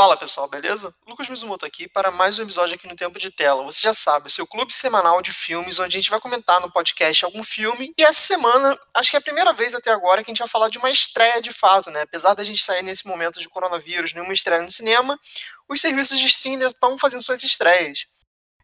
[0.00, 0.90] Fala pessoal, beleza?
[1.06, 3.62] Lucas Mizumoto aqui para mais um episódio aqui no Tempo de Tela.
[3.64, 7.22] Você já sabe, seu clube semanal de filmes, onde a gente vai comentar no podcast
[7.22, 7.92] algum filme.
[7.98, 10.48] E essa semana, acho que é a primeira vez até agora que a gente vai
[10.48, 12.00] falar de uma estreia de fato, né?
[12.00, 15.20] Apesar da gente sair nesse momento de coronavírus, nenhuma estreia no cinema,
[15.68, 18.06] os serviços de streaming estão fazendo suas estreias.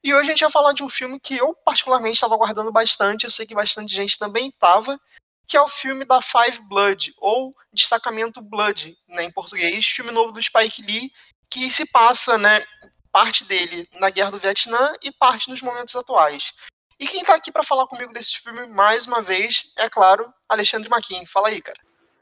[0.02, 3.25] E hoje a gente vai falar de um filme que eu particularmente estava aguardando bastante,
[3.25, 4.98] eu sei que bastante gente também estava,
[5.46, 10.32] que é o filme da Five Blood, ou Destacamento Blood, né, em português, filme novo
[10.32, 11.12] do Spike Lee,
[11.48, 12.64] que se passa, né,
[13.12, 16.52] parte dele na Guerra do Vietnã e parte nos momentos atuais.
[16.98, 20.88] E quem está aqui para falar comigo desse filme mais uma vez é, claro, Alexandre
[20.88, 21.24] Maquin.
[21.27, 21.78] Fala aí, cara.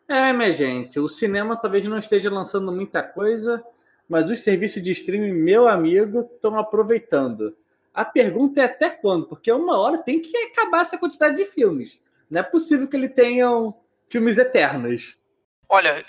[0.07, 3.65] É, minha gente, o cinema talvez não esteja lançando muita coisa,
[4.09, 7.57] mas os serviços de streaming, meu amigo, estão aproveitando.
[7.93, 9.27] A pergunta é até quando?
[9.27, 11.99] Porque uma hora tem que acabar essa quantidade de filmes.
[12.35, 13.81] Não é possível que ele tenham
[14.11, 15.17] filmes eternos.
[15.69, 16.05] Olha,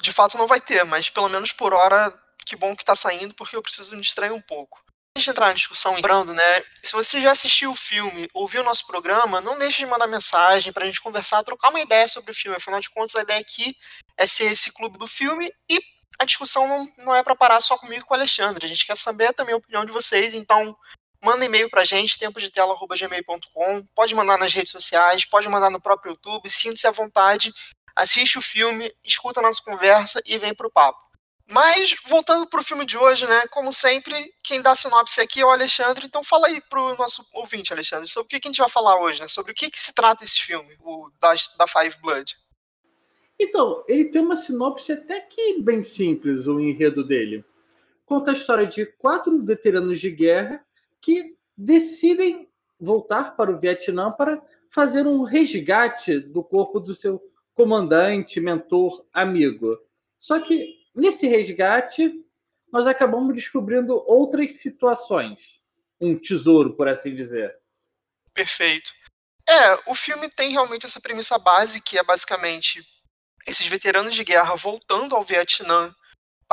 [0.00, 3.34] de fato não vai ter, mas pelo menos por hora, que bom que tá saindo,
[3.34, 4.80] porque eu preciso me distrair um pouco.
[5.16, 6.62] Antes de entrar na discussão, lembrando, né?
[6.80, 10.72] Se você já assistiu o filme, ouviu o nosso programa, não deixe de mandar mensagem
[10.72, 12.56] pra gente conversar, trocar uma ideia sobre o filme.
[12.56, 13.76] Afinal de contas, a ideia aqui
[14.16, 15.80] é ser esse clube do filme e
[16.20, 18.64] a discussão não, não é para parar só comigo e com o Alexandre.
[18.64, 20.76] A gente quer saber também a opinião de vocês, então
[21.24, 26.50] manda e-mail pra gente, tempodetela.gmail.com, pode mandar nas redes sociais, pode mandar no próprio YouTube,
[26.50, 27.52] sinta-se à vontade,
[27.96, 31.02] assiste o filme, escuta a nossa conversa e vem pro papo.
[31.48, 35.50] Mas, voltando pro filme de hoje, né, como sempre, quem dá sinopse aqui é o
[35.50, 38.68] Alexandre, então fala aí pro nosso ouvinte, Alexandre, sobre o que, que a gente vai
[38.68, 41.96] falar hoje, né, sobre o que, que se trata esse filme, o da, da Five
[42.00, 42.34] Blood.
[43.38, 47.44] Então, ele tem uma sinopse até que bem simples, o enredo dele.
[48.06, 50.64] Conta a história de quatro veteranos de guerra
[51.04, 52.48] que decidem
[52.80, 59.78] voltar para o Vietnã para fazer um resgate do corpo do seu comandante, mentor, amigo.
[60.18, 62.10] Só que nesse resgate
[62.72, 65.60] nós acabamos descobrindo outras situações,
[66.00, 67.54] um tesouro, por assim dizer.
[68.32, 68.90] Perfeito.
[69.46, 72.82] É, o filme tem realmente essa premissa base que é basicamente
[73.46, 75.94] esses veteranos de guerra voltando ao Vietnã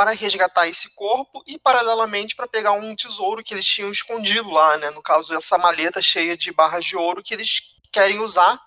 [0.02, 4.76] para resgatar esse corpo e, paralelamente, para pegar um tesouro que eles tinham escondido lá,
[4.78, 4.90] né?
[4.90, 8.60] No caso, essa maleta cheia de barras de ouro que eles querem usar.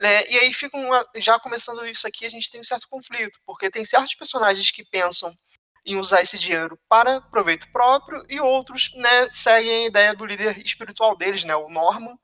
[0.00, 0.24] Né?
[0.28, 3.84] E aí ficam, já começando isso aqui, a gente tem um certo conflito, porque tem
[3.84, 5.36] certos personagens que pensam
[5.84, 10.64] em usar esse dinheiro para proveito próprio e outros né, seguem a ideia do líder
[10.64, 12.16] espiritual deles, né, o Norman,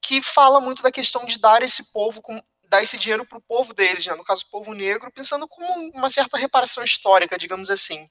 [0.00, 3.42] que fala muito da questão de dar esse povo com, dar esse dinheiro para o
[3.42, 4.14] povo deles, né?
[4.14, 8.08] no caso o povo negro, pensando como uma certa reparação histórica, digamos assim.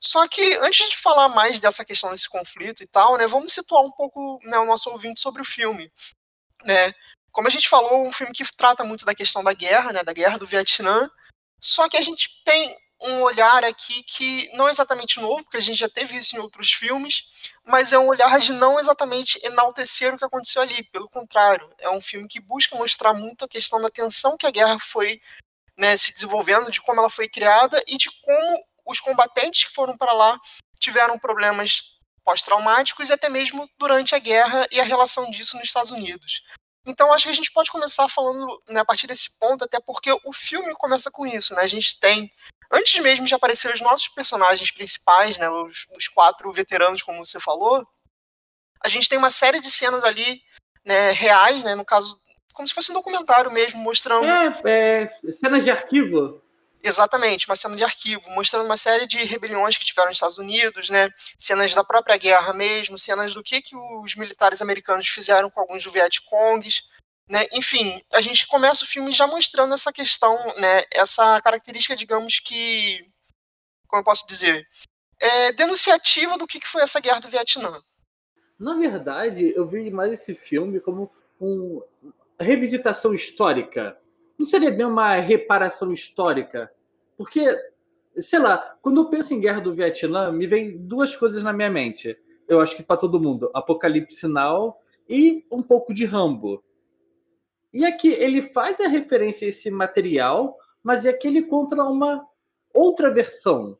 [0.00, 3.84] Só que antes de falar mais dessa questão desse conflito e tal, né, vamos situar
[3.84, 5.92] um pouco né, o nosso ouvinte sobre o filme.
[6.64, 6.94] Né?
[7.30, 10.14] Como a gente falou, um filme que trata muito da questão da guerra, né, da
[10.14, 11.10] guerra do Vietnã,
[11.60, 15.60] só que a gente tem um olhar aqui que não é exatamente novo, porque a
[15.60, 17.24] gente já teve isso em outros filmes,
[17.64, 20.82] mas é um olhar de não exatamente enaltecer o que aconteceu ali.
[20.84, 24.50] Pelo contrário, é um filme que busca mostrar muito a questão da tensão que a
[24.50, 25.20] guerra foi
[25.76, 29.96] né, se desenvolvendo, de como ela foi criada e de como os combatentes que foram
[29.96, 30.38] para lá
[30.78, 35.90] tiveram problemas pós-traumáticos e até mesmo durante a guerra e a relação disso nos Estados
[35.90, 36.42] Unidos.
[36.86, 40.10] Então acho que a gente pode começar falando né, a partir desse ponto, até porque
[40.24, 41.62] o filme começa com isso, né?
[41.62, 42.30] A gente tem
[42.70, 47.40] antes mesmo de aparecer os nossos personagens principais, né, os, os, quatro veteranos, como você
[47.40, 47.86] falou,
[48.82, 50.40] a gente tem uma série de cenas ali
[50.84, 52.16] né, reais, né, no caso,
[52.52, 54.26] como se fosse um documentário mesmo, mostrando.
[54.26, 56.42] É, é, cenas de arquivo.
[56.82, 60.88] Exatamente, uma cena de arquivo, mostrando uma série de rebeliões que tiveram nos Estados Unidos,
[60.88, 61.10] né?
[61.36, 65.84] Cenas da própria guerra mesmo, cenas do que, que os militares americanos fizeram com alguns
[65.84, 66.84] do Vietcongs,
[67.30, 67.46] né?
[67.52, 70.82] Enfim, a gente começa o filme já mostrando essa questão, né?
[70.92, 73.04] essa característica, digamos que,
[73.86, 74.66] como eu posso dizer,
[75.20, 77.80] é, denunciativa do que foi essa guerra do Vietnã.
[78.58, 81.08] Na verdade, eu vi mais esse filme como
[81.38, 81.84] uma
[82.40, 83.96] revisitação histórica.
[84.36, 86.68] Não seria bem uma reparação histórica.
[87.16, 87.56] Porque,
[88.18, 91.70] sei lá, quando eu penso em Guerra do Vietnã, me vem duas coisas na minha
[91.70, 92.18] mente.
[92.48, 94.76] Eu acho que para todo mundo: Apocalipse Now
[95.08, 96.62] e um pouco de Rambo.
[97.72, 102.26] E aqui ele faz a referência a esse material, mas aqui ele conta uma
[102.74, 103.78] outra versão.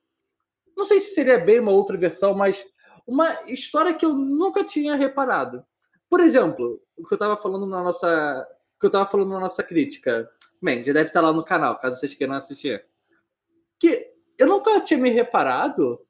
[0.77, 2.65] Não sei se seria bem uma outra versão, mas
[3.07, 5.65] uma história que eu nunca tinha reparado.
[6.09, 8.47] Por exemplo, o que eu estava falando na nossa,
[8.79, 10.31] que eu estava falando na nossa crítica.
[10.63, 12.85] Bem, já deve estar lá no canal, caso vocês queiram assistir.
[13.79, 16.01] Que eu nunca tinha me reparado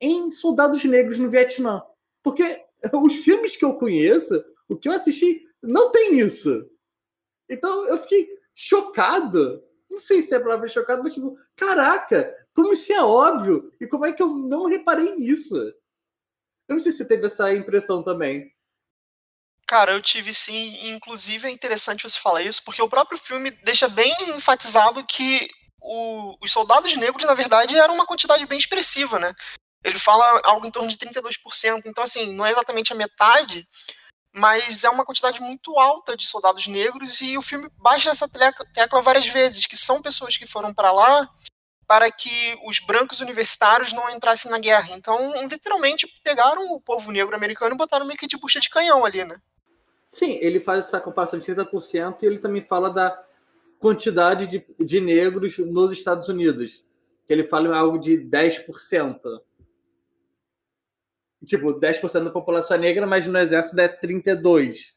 [0.00, 1.82] em soldados negros no Vietnã,
[2.22, 6.68] porque os filmes que eu conheço, o que eu assisti, não tem isso.
[7.48, 9.62] Então eu fiquei chocado.
[9.90, 13.72] Não sei se é a palavra chocado, mas tipo, caraca, como isso é óbvio!
[13.80, 15.56] E como é que eu não reparei nisso?
[15.56, 18.52] Eu não sei se você teve essa impressão também.
[19.66, 23.88] Cara, eu tive sim, inclusive é interessante você falar isso, porque o próprio filme deixa
[23.88, 25.48] bem enfatizado que
[25.80, 29.34] o, os soldados negros, na verdade, eram uma quantidade bem expressiva, né?
[29.84, 33.68] Ele fala algo em torno de 32%, então, assim, não é exatamente a metade,
[34.36, 39.00] mas é uma quantidade muito alta de soldados negros e o filme baixa essa tecla
[39.00, 41.26] várias vezes, que são pessoas que foram para lá
[41.88, 44.94] para que os brancos universitários não entrassem na guerra.
[44.96, 49.04] Então, literalmente, pegaram o povo negro americano e botaram meio que de bucha de canhão
[49.04, 49.40] ali, né?
[50.10, 53.22] Sim, ele faz essa comparação de 30% e ele também fala da
[53.78, 56.84] quantidade de, de negros nos Estados Unidos,
[57.26, 59.40] que ele fala algo de 10%.
[61.46, 64.96] Tipo, 10% da população é negra, mas no exército é 32%.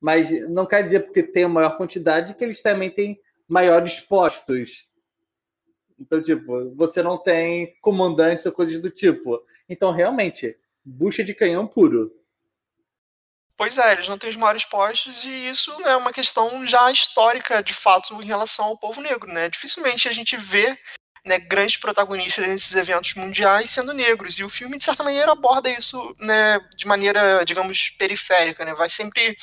[0.00, 3.18] Mas não quer dizer porque tem a maior quantidade que eles também têm
[3.48, 4.86] maiores postos.
[5.98, 9.40] Então, tipo, você não tem comandantes ou coisas do tipo.
[9.68, 12.12] Então, realmente, bucha de canhão puro.
[13.56, 17.62] Pois é, eles não têm os maiores postos e isso é uma questão já histórica,
[17.62, 19.48] de fato, em relação ao povo negro, né?
[19.48, 20.76] Dificilmente a gente vê
[21.24, 25.70] né, grandes protagonistas nesses eventos mundiais sendo negros, e o filme, de certa maneira, aborda
[25.70, 28.74] isso né, de maneira, digamos, periférica, né?
[28.74, 29.36] Vai sempre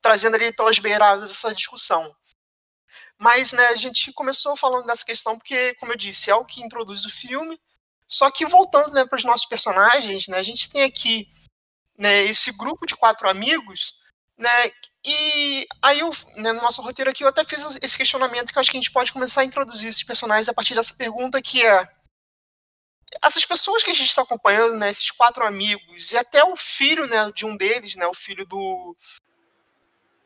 [0.00, 2.14] trazendo ali pelas beiradas essa discussão.
[3.18, 6.62] Mas né, a gente começou falando dessa questão porque, como eu disse, é o que
[6.62, 7.58] introduz o filme.
[8.06, 11.26] Só que voltando né, para os nossos personagens, né, a gente tem aqui
[11.98, 13.94] né, esse grupo de quatro amigos,
[14.38, 14.70] né,
[15.04, 18.60] e aí eu, né, no nosso roteiro aqui eu até fiz esse questionamento que eu
[18.60, 21.64] acho que a gente pode começar a introduzir esses personagens a partir dessa pergunta que
[21.64, 21.88] é
[23.22, 27.06] essas pessoas que a gente está acompanhando, né, esses quatro amigos e até o filho,
[27.06, 28.96] né, de um deles, né, o filho do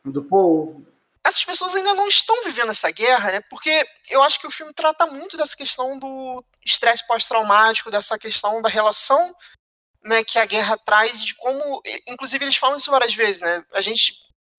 [0.05, 0.87] do Paul.
[1.25, 3.41] Essas pessoas ainda não estão vivendo essa guerra, né?
[3.51, 8.63] Porque eu acho que o filme trata muito dessa questão do estresse pós-traumático, dessa questão
[8.63, 9.35] da relação
[10.03, 11.83] né, que a guerra traz, de como.
[12.07, 13.63] Inclusive, eles falam isso várias vezes, né?
[13.75, 14.15] A gente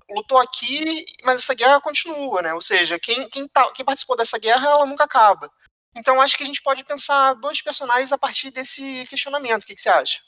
[0.10, 2.54] lutou aqui, mas essa guerra continua, né?
[2.54, 5.52] Ou seja, quem, quem, tá, quem participou dessa guerra, ela nunca acaba.
[5.96, 9.64] Então, acho que a gente pode pensar dois personagens a partir desse questionamento.
[9.64, 10.20] O que, que você acha?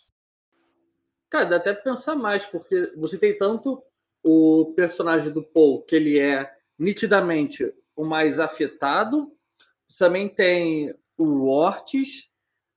[1.29, 3.81] Cara, dá até pra pensar mais, porque você tem tanto
[4.23, 9.31] o personagem do Paul, que ele é nitidamente o mais afetado,
[9.87, 12.29] você também tem o Ortiz,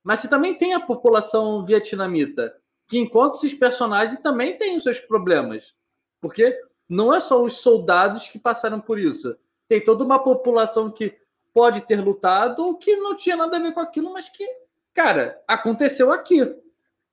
[0.03, 2.55] mas você também tem a população vietnamita,
[2.87, 5.73] que enquanto esses personagens também têm os seus problemas.
[6.21, 6.57] Porque
[6.87, 9.35] não é só os soldados que passaram por isso.
[9.67, 11.15] Tem toda uma população que
[11.53, 14.45] pode ter lutado ou que não tinha nada a ver com aquilo, mas que,
[14.93, 16.53] cara, aconteceu aqui.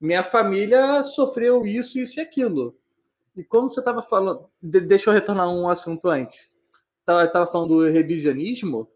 [0.00, 2.76] Minha família sofreu isso, isso e aquilo.
[3.36, 6.52] E como você estava falando, deixa eu retornar um assunto antes.
[7.00, 8.90] Estava falando do revisionismo.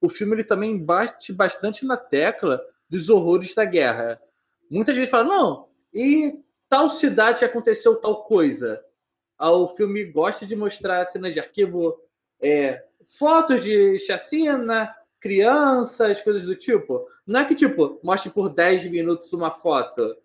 [0.00, 4.20] O filme ele também bate bastante na tecla dos horrores da guerra.
[4.70, 8.82] Muita gente fala, não, e tal cidade aconteceu tal coisa.
[9.38, 12.00] O filme gosta de mostrar cenas de arquivo,
[12.40, 12.84] é,
[13.18, 17.06] fotos de chacina, crianças, coisas do tipo.
[17.26, 20.16] Não é que, tipo, mostre por 10 minutos uma foto.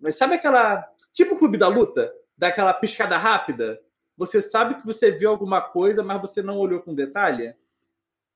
[0.00, 0.84] Mas sabe aquela.
[1.12, 2.12] Tipo o Clube da Luta?
[2.36, 3.80] Daquela piscada rápida?
[4.16, 7.54] Você sabe que você viu alguma coisa, mas você não olhou com detalhe?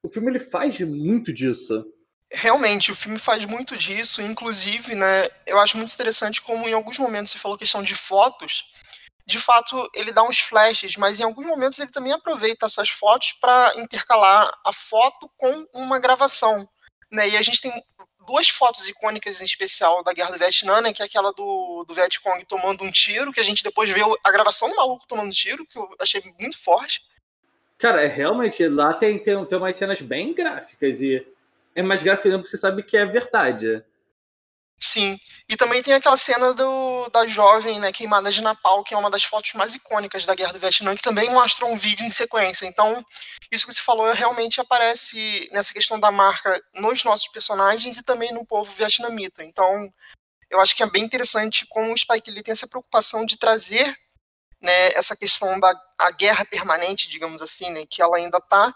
[0.03, 1.87] O filme ele faz muito disso
[2.31, 6.99] realmente o filme faz muito disso, inclusive, né, eu acho muito interessante como em alguns
[6.99, 8.70] momentos você falou questão de fotos,
[9.31, 13.32] de fato ele dá uns flashes, mas em alguns momentos ele também aproveita essas fotos
[13.32, 16.69] para intercalar a foto com uma gravação,
[17.10, 17.29] né?
[17.29, 17.72] E a gente tem
[18.27, 21.94] duas fotos icônicas em especial da Guerra do Vietnã, né, que é aquela do, do
[21.94, 25.32] Vietcong tomando um tiro, que a gente depois vê a gravação do maluco tomando um
[25.32, 27.03] tiro, que eu achei muito forte.
[27.79, 31.27] Cara, é realmente lá tem, tem, tem umas cenas bem gráficas e
[31.75, 33.82] é mais gráfico porque você sabe que é verdade.
[34.79, 35.19] Sim.
[35.51, 39.11] E também tem aquela cena do, da jovem, né, queimada de Napal, que é uma
[39.11, 42.67] das fotos mais icônicas da Guerra do Vietnã, que também mostra um vídeo em sequência.
[42.67, 43.05] Então,
[43.51, 48.33] isso que você falou realmente aparece nessa questão da marca nos nossos personagens e também
[48.33, 49.43] no povo vietnamita.
[49.43, 49.93] Então,
[50.49, 53.93] eu acho que é bem interessante como o Spike Lee tem essa preocupação de trazer
[54.63, 58.73] né, essa questão da a guerra permanente, digamos assim, né, que ela ainda está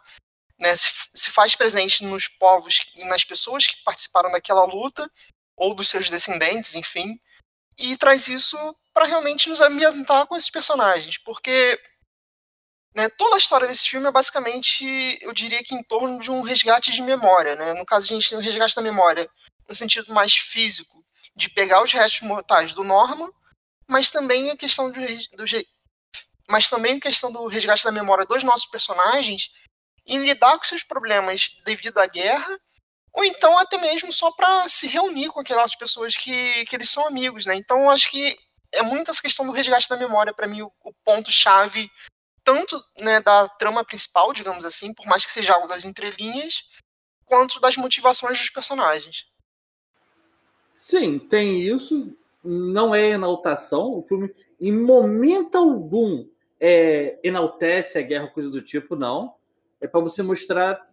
[0.59, 5.09] né, se, se faz presente nos povos e nas pessoas que participaram daquela luta,
[5.56, 7.18] ou dos seus descendentes, enfim,
[7.78, 8.56] e traz isso
[8.92, 11.80] para realmente nos ambientar com esses personagens, porque
[12.94, 16.42] né, toda a história desse filme é basicamente, eu diria que em torno de um
[16.42, 17.56] resgate de memória.
[17.56, 17.75] Né?
[17.75, 19.28] No caso, a gente tem um resgate da memória
[19.68, 23.28] no sentido mais físico, de pegar os restos mortais do Norman,
[23.88, 25.44] mas também a questão do, do
[26.49, 29.50] mas também a questão do resgate da memória dos nossos personagens
[30.06, 32.61] em lidar com seus problemas devido à guerra,
[33.14, 37.06] ou então até mesmo só para se reunir com aquelas pessoas que, que eles são
[37.06, 37.54] amigos, né?
[37.54, 38.37] Então acho que
[38.73, 41.90] é muito essa questão do resgate da memória para mim o, o ponto-chave
[42.44, 46.68] tanto né, da trama principal, digamos assim, por mais que seja algo das entrelinhas,
[47.25, 49.26] quanto das motivações dos personagens.
[50.75, 52.14] Sim, tem isso.
[52.44, 53.97] Não é enaltação.
[53.97, 56.28] O filme, em momento algum,
[56.61, 59.35] é, enaltece a guerra, coisa do tipo, não.
[59.80, 60.87] É para você mostrar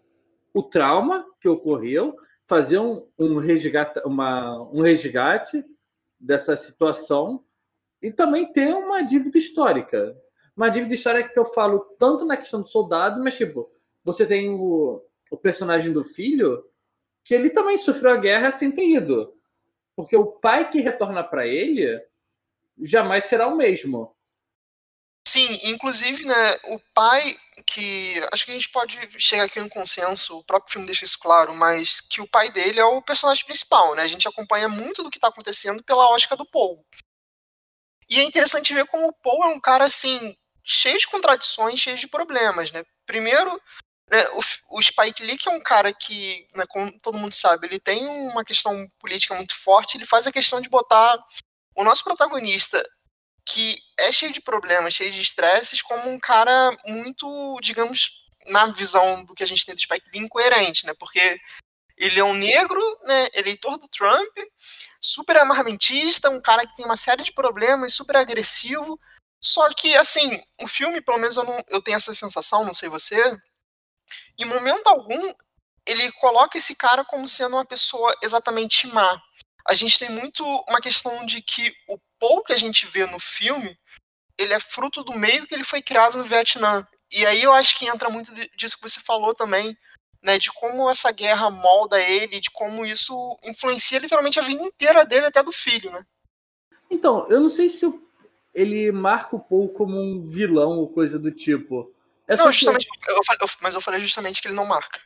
[0.53, 2.15] o trauma que ocorreu,
[2.45, 5.63] fazer um, um, resgate, uma, um resgate
[6.19, 7.43] dessa situação
[8.01, 10.15] e também ter uma dívida histórica.
[10.55, 13.71] Uma dívida histórica que eu falo tanto na questão do soldado, mas tipo,
[14.03, 16.63] você tem o, o personagem do filho
[17.23, 19.33] que ele também sofreu a guerra sem ter ido.
[19.95, 22.01] Porque o pai que retorna para ele
[22.81, 24.15] jamais será o mesmo.
[25.31, 30.37] Sim, inclusive, né, o pai que acho que a gente pode chegar aqui no consenso,
[30.37, 33.95] o próprio filme deixa isso claro, mas que o pai dele é o personagem principal,
[33.95, 34.03] né?
[34.03, 36.85] A gente acompanha muito do que está acontecendo pela ótica do Paul.
[38.09, 40.35] E é interessante ver como o Paul é um cara assim
[40.65, 42.83] cheio de contradições, cheio de problemas, né?
[43.05, 43.57] Primeiro,
[44.09, 47.67] né, o, o, Spike Lee, que é um cara que, né, como todo mundo sabe,
[47.67, 51.17] ele tem uma questão política muito forte, ele faz a questão de botar
[51.73, 52.83] o nosso protagonista,
[53.45, 59.23] que é cheio de problemas, cheio de estresses, como um cara muito, digamos, na visão
[59.23, 60.93] do que a gente tem do Spike Lee, incoerente, né?
[60.99, 61.39] Porque
[61.97, 64.37] ele é um negro, né, eleitor do Trump,
[64.99, 68.99] super armamentista, um cara que tem uma série de problemas, super agressivo.
[69.39, 72.89] Só que, assim, o filme, pelo menos eu, não, eu tenho essa sensação, não sei
[72.89, 73.37] você,
[74.37, 75.33] em momento algum,
[75.85, 79.21] ele coloca esse cara como sendo uma pessoa exatamente má.
[79.67, 83.19] A gente tem muito uma questão de que o pouco que a gente vê no
[83.19, 83.77] filme,
[84.37, 86.85] ele é fruto do meio que ele foi criado no Vietnã.
[87.11, 89.77] E aí eu acho que entra muito disso que você falou também,
[90.23, 95.03] né, de como essa guerra molda ele, de como isso influencia literalmente a vida inteira
[95.03, 96.03] dele, até do filho, né?
[96.89, 97.85] Então, eu não sei se
[98.53, 101.91] ele marca o Paul como um vilão ou coisa do tipo.
[102.27, 103.11] É não, justamente, que...
[103.11, 104.99] eu, eu, mas eu falei justamente que ele não marca.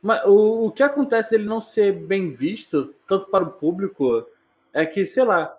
[0.00, 4.26] Mas o, o que acontece dele não ser bem visto, tanto para o público,
[4.72, 5.56] é que, sei lá,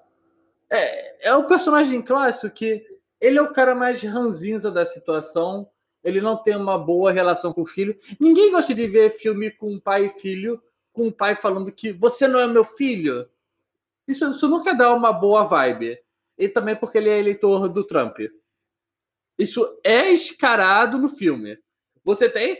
[0.69, 2.85] é, é o personagem clássico que
[3.19, 5.67] ele é o cara mais ranzinza da situação,
[6.03, 7.97] ele não tem uma boa relação com o filho.
[8.19, 10.61] Ninguém gosta de ver filme com pai e filho,
[10.93, 13.27] com o pai falando que você não é meu filho.
[14.07, 15.99] Isso, isso nunca dá uma boa vibe.
[16.37, 18.19] E também porque ele é eleitor do Trump.
[19.37, 21.57] Isso é escarado no filme.
[22.03, 22.57] Você tem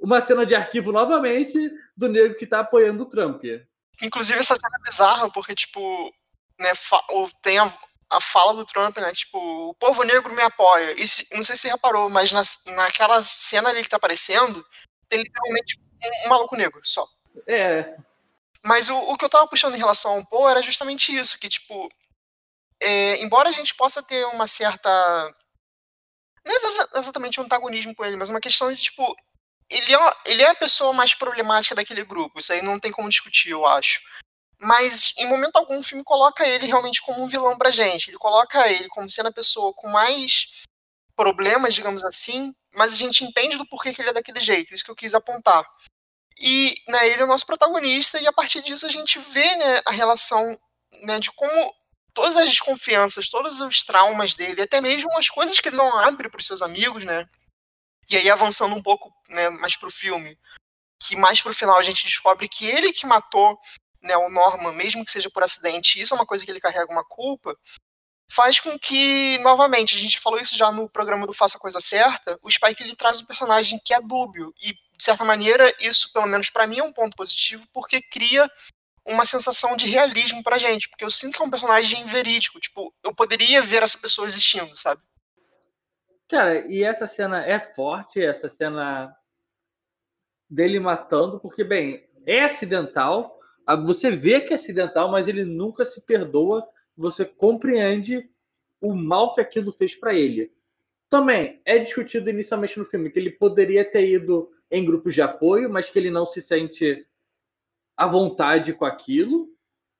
[0.00, 1.58] uma cena de arquivo novamente
[1.96, 3.42] do negro que tá apoiando o Trump.
[4.02, 6.12] Inclusive, essa cena é bizarra, porque, tipo,
[6.58, 6.72] né,
[7.42, 7.72] tem a,
[8.10, 9.12] a fala do Trump, né?
[9.12, 9.38] Tipo,
[9.70, 10.92] o povo negro me apoia.
[11.00, 12.42] E se, não sei se você reparou, mas na,
[12.74, 14.64] naquela cena ali que tá aparecendo,
[15.08, 17.06] tem literalmente um, um maluco negro só.
[17.46, 17.96] É.
[18.64, 21.48] Mas o, o que eu tava puxando em relação ao Poe era justamente isso, que,
[21.48, 21.88] tipo,
[22.82, 24.90] é, embora a gente possa ter uma certa.
[26.44, 29.16] Não é exatamente um antagonismo com ele, mas uma questão de, tipo,
[29.70, 32.38] ele é, ele é a pessoa mais problemática daquele grupo.
[32.38, 34.00] Isso aí não tem como discutir, eu acho
[34.60, 38.10] mas em momento algum o filme coloca ele realmente como um vilão pra gente.
[38.10, 40.64] Ele coloca ele como sendo a pessoa com mais
[41.16, 44.84] problemas, digamos assim, mas a gente entende do porquê que ele é daquele jeito, isso
[44.84, 45.64] que eu quis apontar.
[46.38, 49.80] E né, ele é o nosso protagonista, e a partir disso a gente vê né,
[49.84, 50.56] a relação
[51.02, 51.74] né, de como
[52.14, 56.28] todas as desconfianças, todos os traumas dele, até mesmo as coisas que ele não abre
[56.28, 57.28] para os seus amigos, né?
[58.10, 60.38] E aí avançando um pouco né, mais pro filme,
[60.98, 63.58] que mais pro final a gente descobre que ele que matou
[64.02, 66.90] né, o Norman, mesmo que seja por acidente, isso é uma coisa que ele carrega
[66.90, 67.56] uma culpa,
[68.30, 71.80] faz com que, novamente, a gente falou isso já no programa do Faça a Coisa
[71.80, 76.12] Certa, o Spike ele traz um personagem que é dúbio, e de certa maneira, isso,
[76.12, 78.50] pelo menos para mim, é um ponto positivo, porque cria
[79.06, 82.94] uma sensação de realismo pra gente, porque eu sinto que é um personagem verídico, tipo,
[83.02, 85.00] eu poderia ver essa pessoa existindo, sabe?
[86.28, 89.14] Cara, e essa cena é forte, essa cena
[90.48, 95.84] dele matando, porque, bem, é acidental, ah, você vê que é acidental, mas ele nunca
[95.84, 96.66] se perdoa.
[96.96, 98.26] Você compreende
[98.80, 100.50] o mal que aquilo fez para ele.
[101.10, 105.68] Também é discutido inicialmente no filme que ele poderia ter ido em grupos de apoio,
[105.68, 107.06] mas que ele não se sente
[107.94, 109.50] à vontade com aquilo,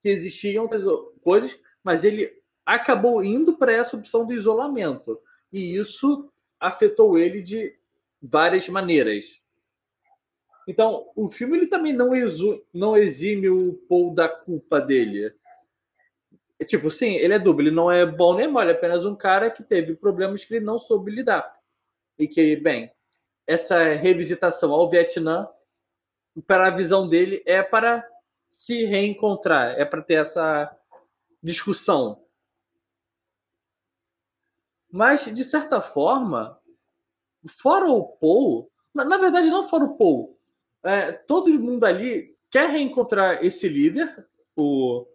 [0.01, 0.85] que existiam outras
[1.21, 2.33] coisas, mas ele
[2.65, 5.21] acabou indo para essa opção do isolamento.
[5.53, 7.75] E isso afetou ele de
[8.21, 9.43] várias maneiras.
[10.67, 15.33] Então, o filme ele também não, exu, não exime o Paul da culpa dele.
[16.59, 19.07] É, tipo, sim, ele é dúbio, ele não é bom nem mal, ele é apenas
[19.07, 21.57] um cara que teve problemas que ele não soube lidar.
[22.19, 22.93] E que, bem,
[23.47, 25.49] essa revisitação ao Vietnã,
[26.47, 28.07] para a visão dele, é para
[28.45, 30.77] se reencontrar, é para ter essa
[31.43, 32.23] discussão.
[34.91, 36.59] Mas, de certa forma,
[37.61, 40.39] fora o Paul, na, na verdade, não fora o Paul,
[40.83, 44.27] é, todo mundo ali quer reencontrar esse líder,
[44.57, 45.07] o,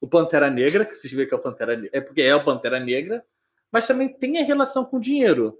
[0.00, 2.80] o Pantera Negra, que vocês veem que é o Pantera é porque é o Pantera
[2.80, 3.24] Negra,
[3.70, 5.58] mas também tem a relação com o dinheiro,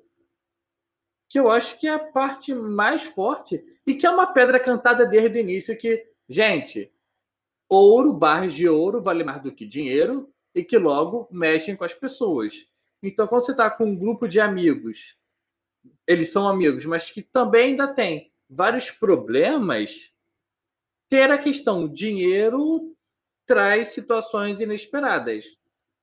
[1.29, 5.05] que eu acho que é a parte mais forte e que é uma pedra cantada
[5.05, 6.93] desde o início que, gente,
[7.69, 11.93] ouro, barras de ouro vale mais do que dinheiro e que logo mexem com as
[11.93, 12.67] pessoas.
[13.07, 15.15] Então, quando você está com um grupo de amigos,
[16.07, 20.11] eles são amigos, mas que também ainda tem vários problemas,
[21.09, 22.97] ter a questão dinheiro
[23.47, 25.45] traz situações inesperadas.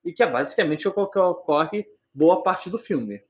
[0.04, 3.22] E que é basicamente o que ocorre boa parte do filme.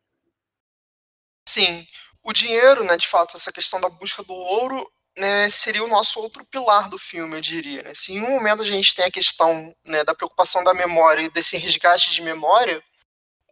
[1.48, 1.86] Sim.
[2.22, 6.20] O dinheiro, né, de fato, essa questão da busca do ouro, né, seria o nosso
[6.20, 7.82] outro pilar do filme, eu diria.
[7.82, 7.94] Né?
[7.94, 11.30] Se em um momento a gente tem a questão né, da preocupação da memória e
[11.30, 12.82] desse resgate de memória,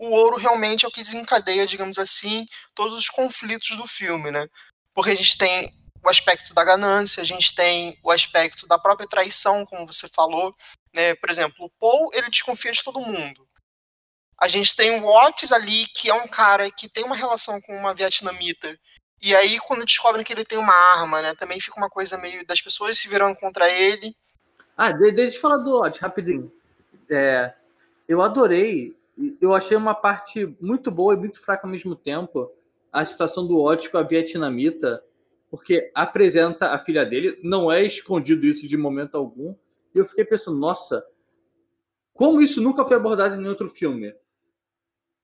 [0.00, 4.48] o ouro realmente é o que desencadeia, digamos assim, todos os conflitos do filme, né?
[4.94, 5.68] Porque a gente tem
[6.02, 10.54] o aspecto da ganância, a gente tem o aspecto da própria traição, como você falou,
[10.94, 11.14] né?
[11.16, 13.46] Por exemplo, o Paul, ele desconfia de todo mundo.
[14.38, 17.76] A gente tem o Watts ali, que é um cara que tem uma relação com
[17.76, 18.74] uma vietnamita.
[19.20, 21.34] E aí, quando descobrem que ele tem uma arma, né?
[21.34, 24.16] Também fica uma coisa meio das pessoas se virando contra ele.
[24.74, 26.50] Ah, deixa eu falar do Watts, rapidinho.
[27.10, 27.52] É,
[28.08, 28.98] eu adorei
[29.40, 32.50] eu achei uma parte muito boa e muito fraca ao mesmo tempo
[32.92, 35.02] a situação do Otis com a vietnamita,
[35.48, 39.54] porque apresenta a filha dele, não é escondido isso de momento algum,
[39.94, 41.04] e eu fiquei pensando, nossa,
[42.12, 44.14] como isso nunca foi abordado em outro filme?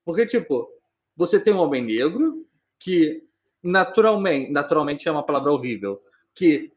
[0.05, 0.69] Porque, tipo,
[1.17, 2.47] você tem um homem negro
[2.79, 3.25] que
[3.63, 6.01] naturalmente, naturalmente é uma palavra horrível,
[6.35, 6.73] que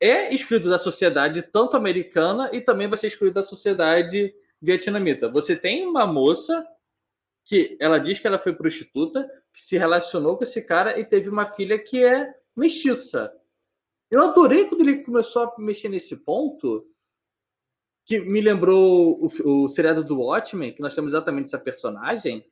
[0.00, 5.28] é excluído da sociedade tanto americana e também vai ser excluído da sociedade vietnamita.
[5.28, 6.66] Você tem uma moça
[7.44, 11.30] que ela diz que ela foi prostituta, que se relacionou com esse cara e teve
[11.30, 13.32] uma filha que é mestiça.
[14.10, 16.86] Eu adorei quando ele começou a mexer nesse ponto,
[18.04, 22.46] que me lembrou o, o seriado do Watchmen, que nós temos exatamente essa personagem,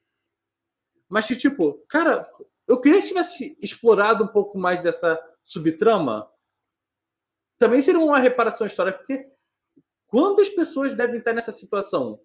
[1.08, 2.26] mas que, tipo, cara,
[2.66, 6.30] eu queria que tivesse explorado um pouco mais dessa subtrama.
[7.58, 9.30] Também seria uma reparação histórica, porque
[10.06, 12.20] Quantas pessoas devem estar nessa situação?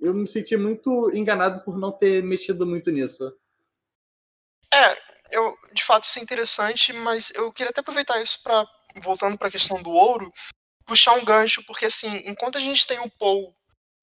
[0.00, 3.32] Eu me senti muito enganado por não ter mexido muito nisso.
[4.72, 4.98] É,
[5.30, 8.66] eu, de fato isso é interessante, mas eu queria até aproveitar isso para
[9.00, 10.32] voltando para a questão do ouro,
[10.86, 13.54] puxar um gancho, porque assim, enquanto a gente tem o Paul,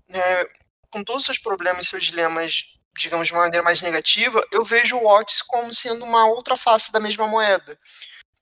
[0.07, 0.45] né,
[0.91, 4.97] com todos os seus problemas, seus dilemas, digamos de uma maneira mais negativa, eu vejo
[4.97, 7.79] o Otis como sendo uma outra face da mesma moeda.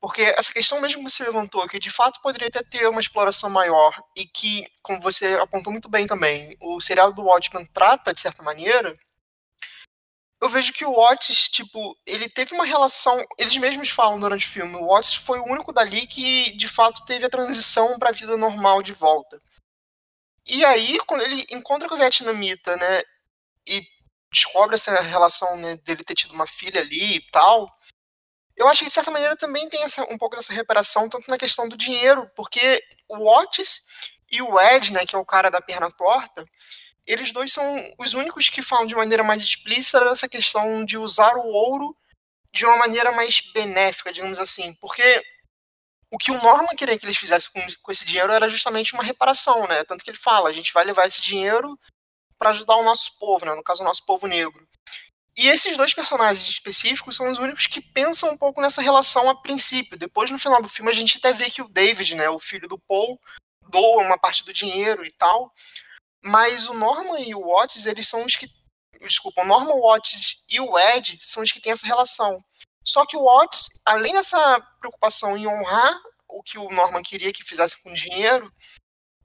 [0.02, 3.52] Porque essa questão mesmo que você levantou, que de fato poderia até ter uma exploração
[3.52, 8.20] maior, e que, como você apontou muito bem também, o serial do Watchmen trata, de
[8.20, 8.98] certa maneira,
[10.42, 13.24] eu vejo que o Watts, tipo, ele teve uma relação.
[13.38, 17.06] Eles mesmos falam durante o filme, o Watts foi o único dali que, de fato,
[17.06, 19.40] teve a transição para a vida normal de volta.
[20.48, 23.04] E aí, quando ele encontra com o vietnamita, né,
[23.68, 23.86] e
[24.34, 27.70] descobre essa relação né, dele ter tido uma filha ali e tal,
[28.56, 31.38] eu acho que de certa maneira também tem essa, um pouco dessa reparação, tanto na
[31.38, 33.86] questão do dinheiro, porque o Otis
[34.32, 36.44] e o Ed, né, que é o cara da perna torta,
[37.06, 41.36] eles dois são os únicos que falam de maneira mais explícita essa questão de usar
[41.36, 41.96] o ouro
[42.54, 45.24] de uma maneira mais benéfica, digamos assim, porque
[46.12, 49.04] o que o Norman queria que eles fizessem com, com esse dinheiro era justamente uma
[49.04, 49.84] reparação, né?
[49.86, 51.80] Tanto que ele fala, a gente vai levar esse dinheiro
[52.38, 53.56] para ajudar o nosso povo, né?
[53.56, 54.68] No caso, o nosso povo negro.
[55.38, 59.42] E esses dois personagens específicos são os únicos que pensam um pouco nessa relação a
[59.42, 59.98] princípio.
[59.98, 62.68] Depois, no final do filme, a gente até vê que o David, né, o filho
[62.68, 63.20] do Paul,
[63.70, 65.54] doa uma parte do dinheiro e tal.
[66.24, 68.48] Mas o Norman e o Watts, eles são os que.
[69.08, 72.40] Desculpa, o Norman Watts e o Ed são os que têm essa relação.
[72.84, 77.44] Só que o Watts, além dessa preocupação em honrar o que o Norman queria que
[77.44, 78.52] fizesse com o dinheiro,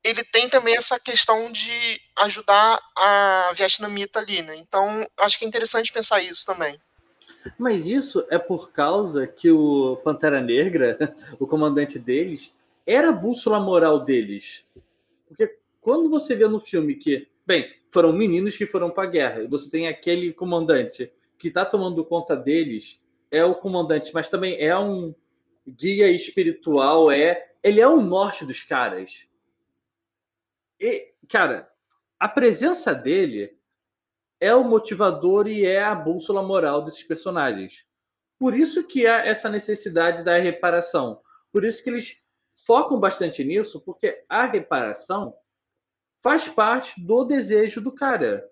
[0.07, 4.57] ele tem também essa questão de ajudar a vietnamita ali, né?
[4.57, 6.79] Então, acho que é interessante pensar isso também.
[7.59, 12.53] Mas isso é por causa que o Pantera Negra, o comandante deles,
[12.87, 14.65] era a bússola moral deles.
[15.29, 19.43] Porque quando você vê no filme que, bem, foram meninos que foram para a guerra,
[19.43, 24.61] e você tem aquele comandante que está tomando conta deles, é o comandante, mas também
[24.61, 25.15] é um
[25.67, 29.27] guia espiritual, é ele é o norte dos caras.
[30.81, 31.71] E, cara,
[32.19, 33.57] a presença dele
[34.41, 37.85] é o motivador e é a bússola moral desses personagens.
[38.39, 41.21] por isso que há essa necessidade da reparação.
[41.51, 42.19] Por isso que eles
[42.67, 45.35] focam bastante nisso, porque a reparação
[46.23, 48.47] faz parte do desejo do cara.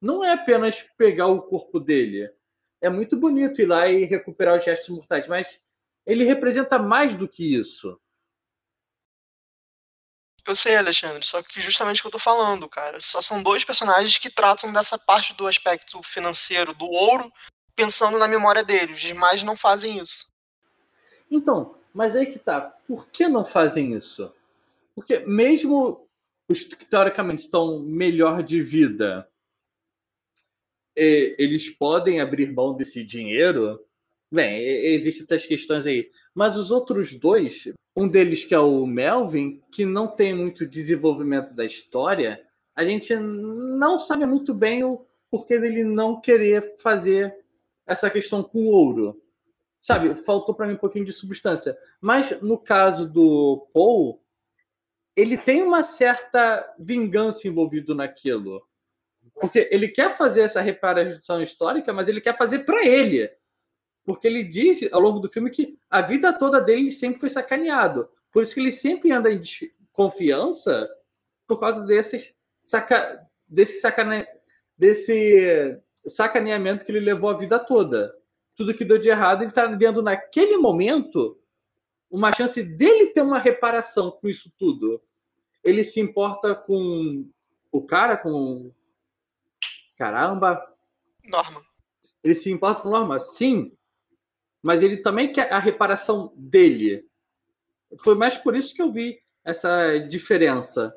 [0.00, 2.30] Não é apenas pegar o corpo dele.
[2.80, 5.60] É muito bonito ir lá e recuperar os gestos mortais, mas
[6.06, 8.00] ele representa mais do que isso.
[10.46, 13.00] Eu sei, Alexandre, só que justamente o que eu tô falando, cara.
[13.00, 17.32] Só são dois personagens que tratam dessa parte do aspecto financeiro do ouro,
[17.74, 18.96] pensando na memória deles.
[18.96, 20.30] Os demais não fazem isso.
[21.30, 22.60] Então, mas aí que tá.
[22.86, 24.30] Por que não fazem isso?
[24.94, 26.06] Porque mesmo
[26.46, 29.26] os que teoricamente estão melhor de vida,
[30.94, 33.82] eles podem abrir mão desse dinheiro.
[34.30, 34.60] Bem,
[34.92, 36.10] existem outras questões aí.
[36.34, 41.54] Mas os outros dois, um deles, que é o Melvin, que não tem muito desenvolvimento
[41.54, 47.36] da história, a gente não sabe muito bem o porquê dele não querer fazer
[47.86, 49.20] essa questão com ouro.
[49.80, 51.76] Sabe, faltou para mim um pouquinho de substância.
[52.00, 54.20] Mas no caso do Paul,
[55.14, 58.66] ele tem uma certa vingança envolvido naquilo.
[59.34, 63.30] Porque ele quer fazer essa reparação histórica, mas ele quer fazer para ele
[64.04, 68.08] porque ele diz ao longo do filme que a vida toda dele sempre foi sacaneado.
[68.30, 70.88] Por isso que ele sempre anda em desconfiança
[71.46, 74.26] por causa desses saca, desse, sacane,
[74.76, 78.14] desse sacaneamento que ele levou a vida toda.
[78.56, 81.38] Tudo que deu de errado, ele está vendo naquele momento
[82.10, 85.02] uma chance dele ter uma reparação com isso tudo.
[85.62, 87.28] Ele se importa com
[87.72, 88.70] o cara, com.
[89.96, 90.62] Caramba!
[91.26, 91.62] Norma.
[92.22, 93.18] Ele se importa com Norma?
[93.18, 93.72] Sim,
[94.64, 97.06] mas ele também quer a reparação dele.
[98.02, 100.96] Foi mais por isso que eu vi essa diferença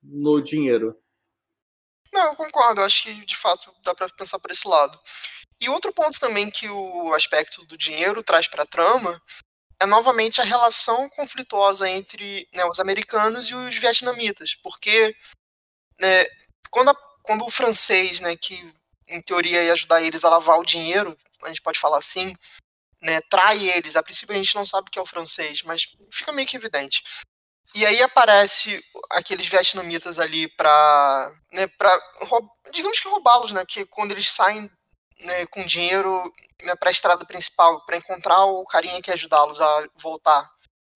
[0.00, 0.96] no dinheiro.
[2.12, 2.80] Não, eu concordo.
[2.80, 4.96] Eu acho que de fato dá para pensar por esse lado.
[5.60, 9.20] E outro ponto também que o aspecto do dinheiro traz para a trama
[9.80, 15.16] é novamente a relação conflituosa entre né, os americanos e os vietnamitas, porque
[15.98, 16.26] né,
[16.70, 18.72] quando, a, quando o francês, né, que
[19.06, 22.34] em teoria ia ajudar eles a lavar o dinheiro, a gente pode falar assim,
[23.02, 23.96] né, trai eles.
[23.96, 26.56] A princípio a gente não sabe o que é o francês, mas fica meio que
[26.56, 27.02] evidente.
[27.74, 32.00] E aí aparece aqueles vietnamitas ali pra, né, pra
[32.72, 34.70] digamos que roubá-los, né, porque quando eles saem
[35.20, 36.32] né, com dinheiro
[36.62, 40.48] né, para a estrada principal, para encontrar o carinha que ajudá-los a voltar.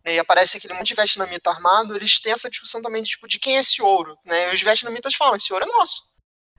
[0.05, 3.39] Né, e aparece aquele monte de vietnamita armado, eles têm essa discussão também tipo, de
[3.39, 4.17] quem é esse ouro.
[4.25, 6.13] Né, e os vietnamitas falam, esse ouro é nosso.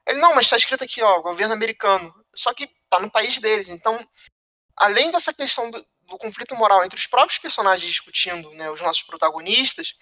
[0.07, 2.13] Ele, não, mas está escrito aqui, ó, governo americano.
[2.35, 3.69] Só que tá no país deles.
[3.69, 3.97] Então,
[4.77, 9.03] além dessa questão do, do, conflito moral entre os próprios personagens discutindo, né, os nossos
[9.03, 9.95] protagonistas,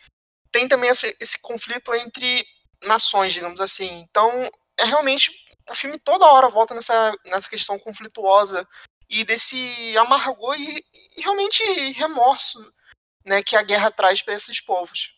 [0.52, 2.46] tem também esse, esse conflito entre
[2.84, 4.06] nações, digamos assim.
[4.10, 4.30] Então,
[4.78, 5.32] é realmente
[5.70, 8.68] o filme toda hora volta nessa, nessa questão conflituosa
[9.10, 10.84] e desse amargor e,
[11.18, 12.74] e realmente remorso
[13.26, 15.14] né, que a guerra traz para esses povos.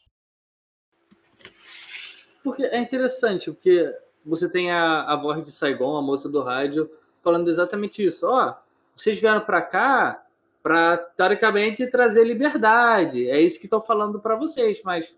[2.44, 6.92] Porque é interessante, porque você tem a, a voz de Saigon, a moça do rádio,
[7.24, 8.28] falando exatamente isso.
[8.28, 8.56] Ó, oh,
[8.96, 10.24] vocês vieram para cá
[10.62, 13.30] para, teoricamente, trazer liberdade.
[13.30, 15.14] É isso que estão falando para vocês, mas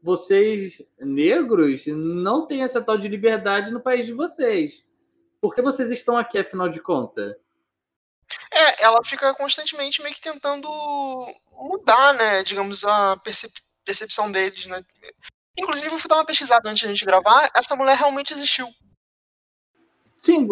[0.00, 4.84] vocês, negros, não têm essa tal de liberdade no país de vocês.
[5.40, 7.34] Por que vocês estão aqui, afinal de contas?
[8.52, 10.68] É, ela fica constantemente meio que tentando
[11.52, 13.52] mudar, né, digamos, a percep
[13.84, 14.82] percepção deles, né.
[15.58, 18.68] Inclusive, eu fui dar uma pesquisada antes de a gente gravar, essa mulher realmente existiu.
[20.16, 20.46] Sim,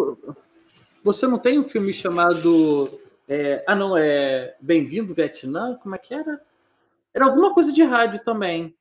[1.03, 2.99] você não tem um filme chamado.
[3.27, 5.75] É, ah, não, é Bem-vindo Vietnã?
[5.75, 6.41] Como é que era?
[7.13, 8.75] Era alguma coisa de rádio também.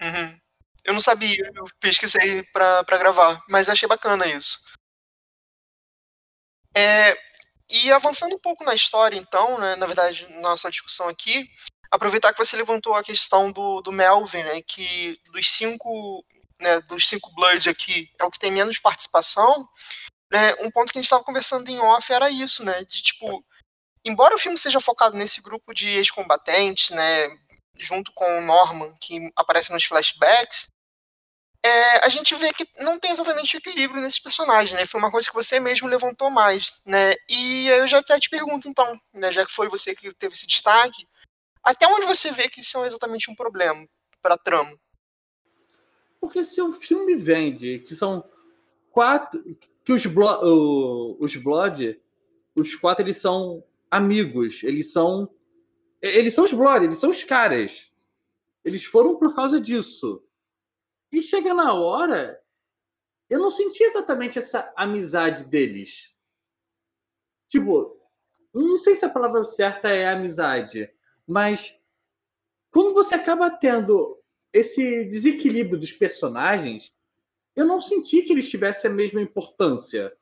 [0.00, 0.38] Uhum.
[0.84, 4.58] Eu não sabia, eu pesquisei pra, pra gravar, mas achei bacana isso.
[6.74, 7.16] É,
[7.70, 11.48] e avançando um pouco na história, então, né, na verdade, nossa discussão aqui,
[11.90, 16.24] aproveitar que você levantou a questão do, do Melvin, né, que dos cinco,
[16.60, 19.68] né, dos cinco Blood aqui é o que tem menos participação,
[20.32, 22.82] né, um ponto que a gente estava conversando em off era isso, né?
[22.84, 23.44] De tipo,
[24.02, 27.28] embora o filme seja focado nesse grupo de ex-combatentes, né,
[27.78, 30.68] junto com o Norman, que aparece nos flashbacks,
[31.64, 34.86] é, a gente vê que não tem exatamente equilíbrio nesses personagens, né?
[34.86, 37.14] Foi uma coisa que você mesmo levantou mais, né?
[37.28, 40.46] E eu já até te pergunto, então, né, já que foi você que teve esse
[40.46, 41.06] destaque,
[41.62, 43.86] até onde você vê que isso é exatamente um problema
[44.22, 44.74] para trama?
[46.18, 48.24] Porque se o filme vende que são
[48.90, 49.44] quatro,
[49.84, 52.00] que os, Blo os Blood,
[52.54, 55.28] os quatro, eles são amigos, eles são.
[56.00, 57.92] Eles são os Blood, eles são os caras.
[58.64, 60.24] Eles foram por causa disso.
[61.10, 62.40] E chega na hora,
[63.28, 66.14] eu não senti exatamente essa amizade deles.
[67.48, 68.00] Tipo,
[68.54, 70.90] Não sei se a palavra certa é amizade,
[71.26, 71.74] mas
[72.70, 74.18] quando você acaba tendo
[74.52, 76.94] esse desequilíbrio dos personagens,
[77.54, 80.12] eu não senti que eles tivessem a mesma importância.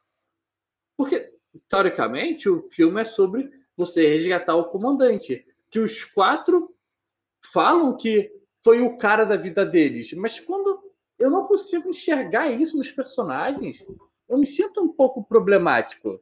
[0.97, 1.33] Porque,
[1.69, 5.47] teoricamente, o filme é sobre você resgatar o comandante.
[5.71, 6.75] Que os quatro
[7.53, 8.31] falam que
[8.63, 10.13] foi o cara da vida deles.
[10.13, 10.83] Mas quando
[11.19, 13.85] eu não consigo enxergar isso nos personagens,
[14.29, 16.21] eu me sinto um pouco problemático.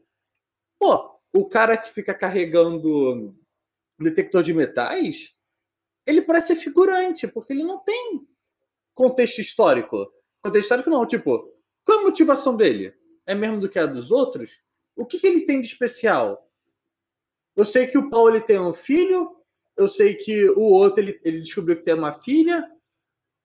[0.79, 3.35] Pô, o cara que fica carregando
[3.99, 5.37] detector de metais,
[6.07, 8.27] ele parece ser figurante, porque ele não tem
[8.95, 10.13] contexto histórico.
[10.49, 11.53] Contexto histórico não, tipo,
[11.85, 12.95] qual a motivação dele?
[13.27, 14.63] É mesmo do que a dos outros?
[14.97, 16.51] O que, que ele tem de especial?
[17.55, 19.37] Eu sei que o Paulo ele tem um filho,
[19.77, 22.65] eu sei que o outro ele, ele descobriu que tem uma filha,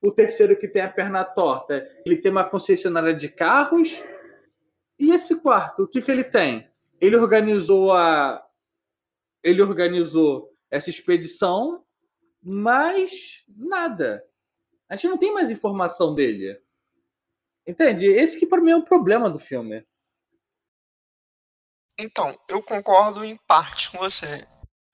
[0.01, 4.01] o terceiro que tem a perna torta, ele tem uma concessionária de carros.
[4.97, 6.69] E esse quarto, o que, que ele tem?
[7.01, 8.41] Ele organizou a
[9.43, 11.83] ele organizou essa expedição,
[12.41, 14.23] mas nada.
[14.87, 16.62] A gente não tem mais informação dele.
[17.65, 18.07] Entende?
[18.07, 19.85] Esse que para mim é o problema do filme.
[21.97, 24.45] Então, eu concordo em parte com você.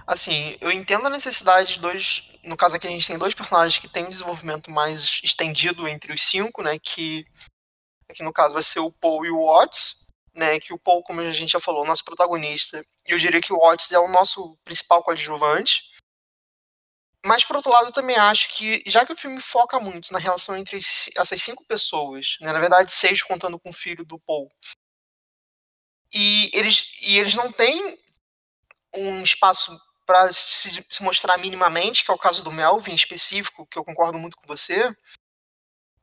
[0.05, 2.31] Assim, eu entendo a necessidade de dois.
[2.43, 6.13] No caso aqui, a gente tem dois personagens que têm um desenvolvimento mais estendido entre
[6.13, 6.77] os cinco, né?
[6.79, 7.25] Que
[8.09, 10.59] aqui no caso vai ser o Paul e o Watts, né?
[10.59, 12.85] Que o Paul, como a gente já falou, é o nosso protagonista.
[13.07, 15.88] E eu diria que o Watts é o nosso principal coadjuvante.
[17.25, 20.19] Mas, por outro lado, eu também acho que, já que o filme foca muito na
[20.19, 24.49] relação entre essas cinco pessoas, né, na verdade, seis contando com o filho do Paul,
[26.13, 27.99] e eles, e eles não têm
[28.95, 33.67] um espaço para se, se, mostrar minimamente, que é o caso do Melvin em específico,
[33.67, 34.91] que eu concordo muito com você,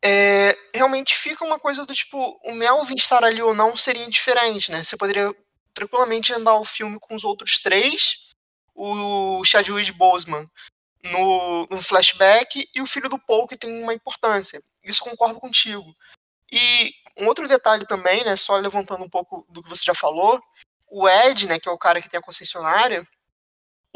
[0.04, 4.70] é, realmente fica uma coisa do tipo, o Melvin estar ali ou não seria indiferente,
[4.70, 4.82] né?
[4.82, 5.34] Você poderia
[5.74, 8.28] tranquilamente andar o filme com os outros três,
[8.74, 10.48] o Chadwick Boseman
[11.12, 14.60] no, no flashback e o filho do Paul que tem uma importância.
[14.84, 15.94] Isso concordo contigo.
[16.50, 20.40] E um outro detalhe também, né, só levantando um pouco do que você já falou,
[20.88, 23.06] o Ed, né, que é o cara que tem a concessionária,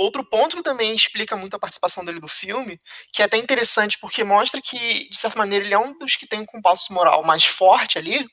[0.00, 2.80] Outro ponto que também explica muito a participação dele do filme,
[3.12, 6.26] que é até interessante porque mostra que, de certa maneira, ele é um dos que
[6.26, 8.26] tem um compasso moral mais forte ali,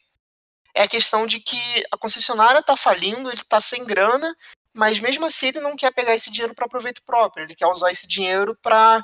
[0.74, 1.58] é a questão de que
[1.92, 4.34] a concessionária está falindo, ele está sem grana,
[4.78, 7.92] mas mesmo assim ele não quer pegar esse dinheiro para proveito próprio, ele quer usar
[7.92, 9.04] esse dinheiro para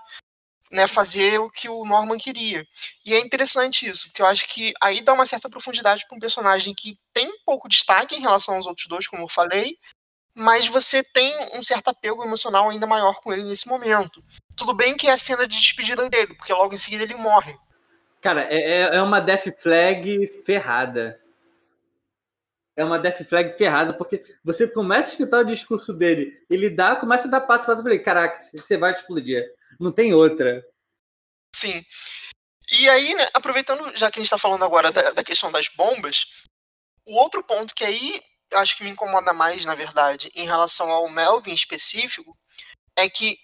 [0.71, 2.63] né, fazer o que o Norman queria.
[3.03, 6.19] E é interessante isso, porque eu acho que aí dá uma certa profundidade para um
[6.19, 9.75] personagem que tem pouco destaque em relação aos outros dois, como eu falei,
[10.35, 14.23] mas você tem um certo apego emocional ainda maior com ele nesse momento.
[14.55, 17.55] Tudo bem que é a cena de despedida dele, porque logo em seguida ele morre.
[18.21, 21.19] Cara, é, é, é uma death flag ferrada.
[22.75, 26.95] É uma death flag ferrada, porque você começa a escutar o discurso dele, ele dá,
[26.95, 29.43] começa a dar passo para falei, caraca, você vai explodir.
[29.79, 30.63] Não tem outra.
[31.55, 31.83] Sim.
[32.79, 35.67] E aí, né, aproveitando, já que a gente está falando agora da, da questão das
[35.67, 36.25] bombas,
[37.05, 38.21] o outro ponto que aí
[38.55, 42.37] acho que me incomoda mais, na verdade, em relação ao Melvin específico,
[42.95, 43.37] é que,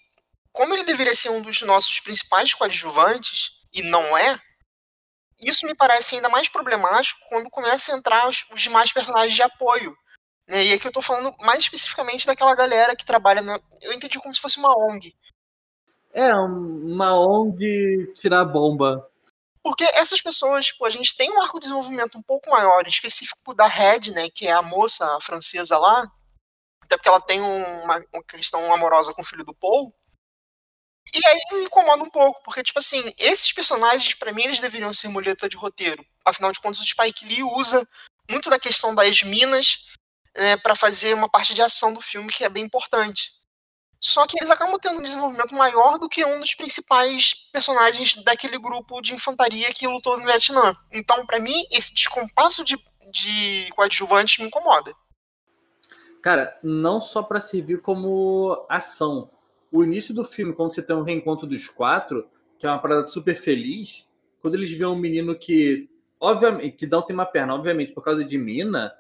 [0.52, 4.40] como ele deveria ser um dos nossos principais coadjuvantes, e não é,
[5.42, 9.42] isso me parece ainda mais problemático quando começa a entrar os, os demais personagens de
[9.42, 9.96] apoio.
[10.48, 10.66] Né?
[10.66, 13.60] E aqui eu tô falando mais especificamente daquela galera que trabalha na.
[13.82, 15.16] Eu entendi como se fosse uma ONG.
[16.14, 19.08] É, uma ONG tirar bomba.
[19.62, 23.54] Porque essas pessoas, tipo, a gente tem um arco de desenvolvimento um pouco maior, específico
[23.54, 26.10] da Red, né, que é a moça francesa lá,
[26.82, 29.94] até porque ela tem uma, uma questão amorosa com o filho do Paul.
[31.14, 34.94] E aí me incomoda um pouco, porque, tipo assim, esses personagens, para mim, eles deveriam
[34.94, 36.06] ser muleta de roteiro.
[36.24, 37.86] Afinal de contas, o Spike Lee usa
[38.30, 39.86] muito da questão das minas
[40.38, 43.32] né, para fazer uma parte de ação do filme que é bem importante.
[44.02, 48.58] Só que eles acabam tendo um desenvolvimento maior do que um dos principais personagens daquele
[48.58, 50.74] grupo de infantaria que lutou no Vietnã.
[50.92, 52.78] Então, para mim, esse descompasso de,
[53.12, 54.94] de coadjuvantes me incomoda.
[56.22, 59.30] Cara, não só para servir como ação.
[59.72, 62.28] O início do filme, quando você tem um reencontro dos quatro,
[62.58, 64.08] que é uma parada super feliz,
[64.42, 68.24] quando eles veem um menino que, obviamente, que não tem uma perna, obviamente, por causa
[68.24, 68.94] de mina,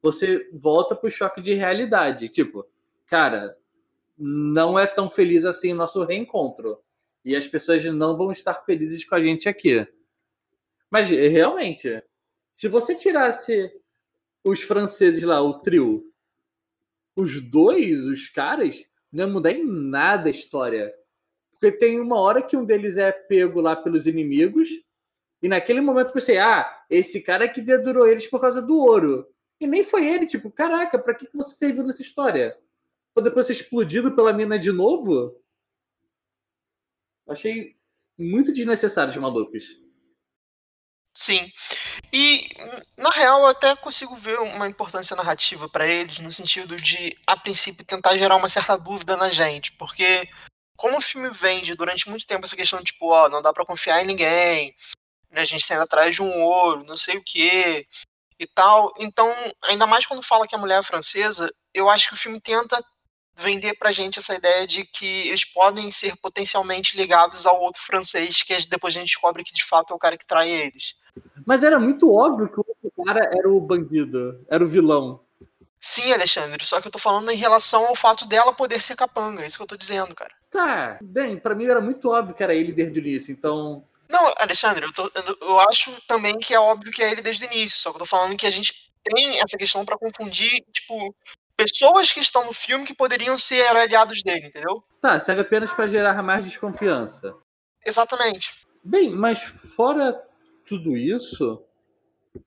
[0.00, 2.28] você volta pro choque de realidade.
[2.28, 2.66] Tipo,
[3.06, 3.56] cara,
[4.18, 6.78] não é tão feliz assim o nosso reencontro.
[7.24, 9.86] E as pessoas não vão estar felizes com a gente aqui.
[10.90, 12.02] Mas realmente,
[12.50, 13.70] se você tirasse
[14.44, 16.04] os franceses lá, o trio,
[17.14, 20.92] os dois, os caras, não ia mudar em nada a história.
[21.52, 24.68] Porque tem uma hora que um deles é pego lá pelos inimigos,
[25.42, 29.26] e naquele momento eu pensei, ah, esse cara que dedurou eles por causa do ouro.
[29.60, 32.56] E nem foi ele, tipo, caraca, pra que você serviu nessa história?
[33.14, 35.38] pra depois ser explodido pela mina de novo.
[37.28, 37.76] Achei
[38.18, 39.80] muito desnecessário os malucos.
[41.14, 41.50] Sim.
[42.14, 42.46] E,
[42.98, 47.36] na real, eu até consigo ver uma importância narrativa para eles, no sentido de, a
[47.36, 49.72] princípio, tentar gerar uma certa dúvida na gente.
[49.72, 50.28] Porque,
[50.76, 53.64] como o filme vende durante muito tempo essa questão de, tipo, ó, não dá para
[53.64, 54.74] confiar em ninguém,
[55.30, 57.86] né, a gente tá indo atrás de um ouro, não sei o quê,
[58.38, 58.92] e tal.
[58.98, 59.32] Então,
[59.64, 62.82] ainda mais quando fala que a mulher é francesa, eu acho que o filme tenta
[63.36, 68.42] vender pra gente essa ideia de que eles podem ser potencialmente ligados ao outro francês,
[68.42, 70.94] que depois a gente descobre que de fato é o cara que trai eles.
[71.46, 75.20] Mas era muito óbvio que o outro cara era o bandido, era o vilão.
[75.80, 79.42] Sim, Alexandre, só que eu tô falando em relação ao fato dela poder ser capanga,
[79.42, 80.32] é isso que eu tô dizendo, cara.
[80.48, 83.84] Tá, bem, para mim era muito óbvio que era ele desde o início, então.
[84.08, 87.52] Não, Alexandre, eu, tô, eu acho também que é óbvio que é ele desde o
[87.52, 91.12] início, só que eu tô falando que a gente tem essa questão para confundir, tipo,
[91.56, 94.84] pessoas que estão no filme que poderiam ser aliados dele, entendeu?
[95.00, 97.34] Tá, serve apenas para gerar mais desconfiança.
[97.84, 98.52] Exatamente.
[98.84, 100.22] Bem, mas fora
[100.64, 101.64] tudo isso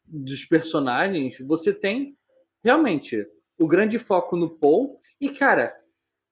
[0.06, 2.18] dos personagens, você tem
[2.64, 5.00] realmente o grande foco no Paul.
[5.20, 5.74] E, cara,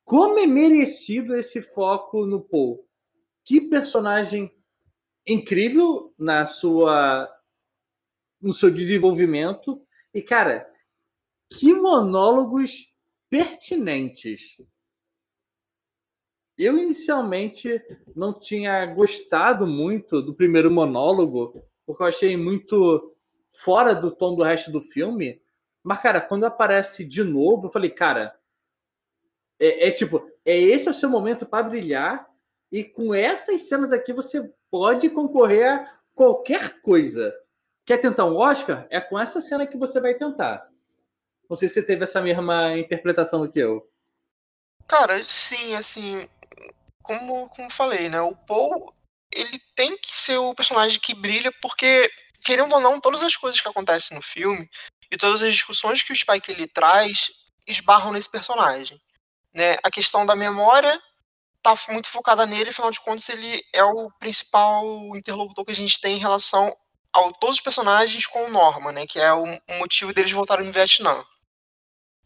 [0.04, 2.86] como é merecido esse foco no Paul?
[3.46, 4.52] Que personagem
[5.26, 7.30] incrível na sua
[8.42, 9.82] no seu desenvolvimento
[10.14, 10.70] e cara,
[11.50, 12.94] que monólogos
[13.30, 14.62] pertinentes.
[16.58, 17.82] Eu inicialmente
[18.16, 23.16] não tinha gostado muito do primeiro monólogo, porque eu achei muito
[23.52, 25.42] fora do tom do resto do filme.
[25.84, 28.38] Mas, cara, quando aparece de novo, eu falei, cara,
[29.60, 32.28] é, é tipo, é esse o seu momento para brilhar,
[32.72, 37.34] e com essas cenas aqui você pode concorrer a qualquer coisa.
[37.86, 38.88] Quer tentar um Oscar?
[38.90, 40.68] É com essa cena que você vai tentar.
[41.50, 43.88] Não sei se você teve essa mesma interpretação do que eu.
[44.88, 46.28] Cara, sim, assim,
[47.02, 48.22] como, como falei, né?
[48.22, 48.94] O Paul,
[49.36, 52.12] ele tem que ser o personagem que brilha porque,
[52.46, 54.70] querendo ou não, todas as coisas que acontecem no filme
[55.12, 57.30] e todas as discussões que o Spike ele traz
[57.68, 59.00] esbarram nesse personagem.
[59.54, 59.78] Né?
[59.84, 61.00] A questão da memória
[61.62, 66.00] tá muito focada nele, afinal de contas ele é o principal interlocutor que a gente
[66.02, 66.76] tem em relação
[67.14, 69.46] a todos os personagens com o né, que é o,
[69.80, 71.24] motivo deles voltarem no Vietnã.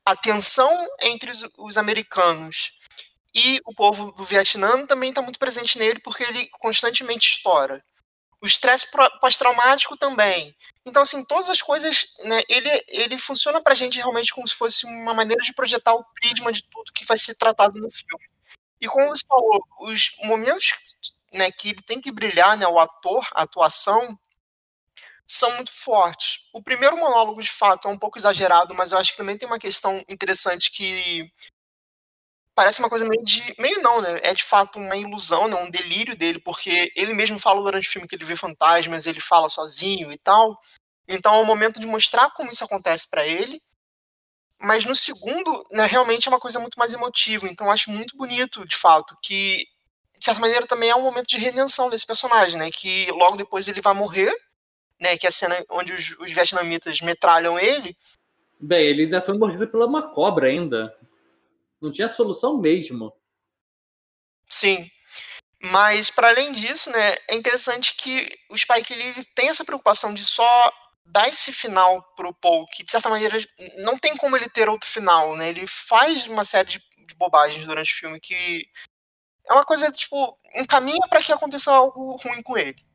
[0.05, 2.71] A tensão entre os americanos
[3.37, 7.83] e o povo do Vietnã também está muito presente nele porque ele constantemente estoura.
[8.41, 8.87] O estresse
[9.21, 10.55] pós-traumático também.
[10.83, 14.87] Então, assim, todas as coisas, né, ele, ele funciona pra gente realmente como se fosse
[14.87, 18.25] uma maneira de projetar o prisma de tudo que vai ser tratado no filme.
[18.81, 20.73] E como você falou, os momentos
[21.31, 24.17] né, que ele tem que brilhar, né, o ator, a atuação,
[25.27, 26.39] são muito fortes.
[26.53, 29.47] O primeiro monólogo, de fato, é um pouco exagerado, mas eu acho que também tem
[29.47, 31.31] uma questão interessante que
[32.57, 33.53] parece uma coisa meio de.
[33.59, 34.19] meio não, né?
[34.23, 35.55] É de fato uma ilusão, né?
[35.57, 39.19] um delírio dele, porque ele mesmo fala durante o filme que ele vê fantasmas, ele
[39.19, 40.57] fala sozinho e tal.
[41.07, 43.61] Então é o momento de mostrar como isso acontece para ele.
[44.59, 47.47] Mas no segundo, né, realmente é uma coisa muito mais emotiva.
[47.47, 49.63] Então acho muito bonito, de fato, que
[50.17, 52.71] de certa maneira também é um momento de redenção desse personagem, né?
[52.71, 54.33] Que logo depois ele vai morrer,
[54.99, 55.15] né?
[55.15, 57.95] Que é a cena onde os, os vietnamitas metralham ele.
[58.59, 60.96] Bem, ele ainda foi mordido pela uma cobra ainda.
[61.81, 63.13] Não tinha solução mesmo.
[64.49, 64.89] Sim.
[65.61, 70.23] Mas, para além disso, né, é interessante que o Spike Lee tem essa preocupação de
[70.23, 70.71] só
[71.05, 73.37] dar esse final pro Paul, que de certa maneira
[73.77, 75.49] não tem como ele ter outro final, né?
[75.49, 78.67] Ele faz uma série de, de bobagens durante o filme que
[79.49, 82.85] é uma coisa, tipo, encaminha para que aconteça algo ruim com ele.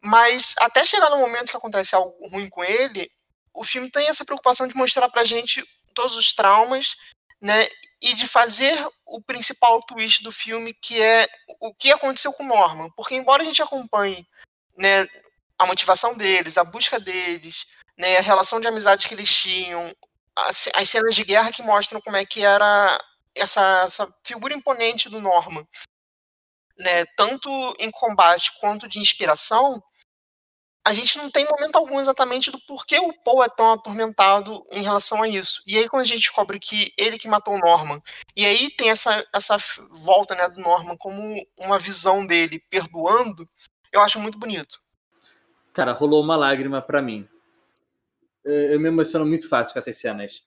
[0.00, 3.10] Mas até chegar no momento que acontece algo ruim com ele,
[3.54, 5.62] o filme tem essa preocupação de mostrar pra gente
[5.94, 6.96] todos os traumas,
[7.40, 7.68] né?
[8.02, 11.28] E de fazer o principal twist do filme, que é
[11.60, 12.90] o que aconteceu com Norman.
[12.96, 14.26] Porque embora a gente acompanhe
[14.76, 15.06] né,
[15.56, 17.64] a motivação deles, a busca deles,
[17.96, 19.94] né, a relação de amizade que eles tinham,
[20.34, 22.98] as, as cenas de guerra que mostram como é que era
[23.34, 25.64] essa, essa figura imponente do Norman,
[26.78, 27.48] né, tanto
[27.78, 29.80] em combate quanto de inspiração,
[30.84, 34.82] a gente não tem momento algum exatamente do porquê o Paul é tão atormentado em
[34.82, 35.62] relação a isso.
[35.66, 38.02] E aí quando a gente descobre que ele que matou o Norman,
[38.36, 39.56] e aí tem essa, essa
[39.90, 43.48] volta né, do Norman como uma visão dele perdoando,
[43.92, 44.80] eu acho muito bonito.
[45.72, 47.28] Cara, rolou uma lágrima para mim.
[48.44, 50.42] Eu me emociono muito fácil com essas cenas.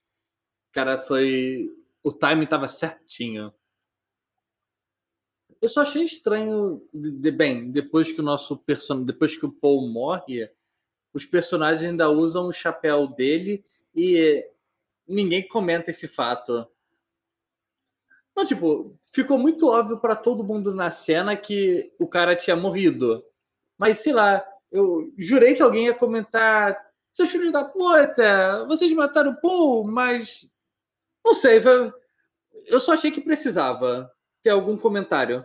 [0.71, 1.69] Cara, foi.
[2.03, 3.53] O timing tava certinho.
[5.61, 9.87] Eu só achei estranho, de, bem, depois que o nosso personagem, depois que o Paul
[9.87, 10.49] morre,
[11.13, 13.63] os personagens ainda usam o chapéu dele
[13.95, 14.45] e
[15.07, 16.67] ninguém comenta esse fato.
[18.35, 23.23] Não, tipo, ficou muito óbvio para todo mundo na cena que o cara tinha morrido.
[23.77, 26.77] Mas, sei lá, eu jurei que alguém ia comentar:
[27.13, 30.49] seus filhos da puta, vocês mataram o Paul, mas.
[31.23, 31.59] Não sei,
[32.67, 34.11] eu só achei que precisava
[34.45, 35.43] ter algum comentário.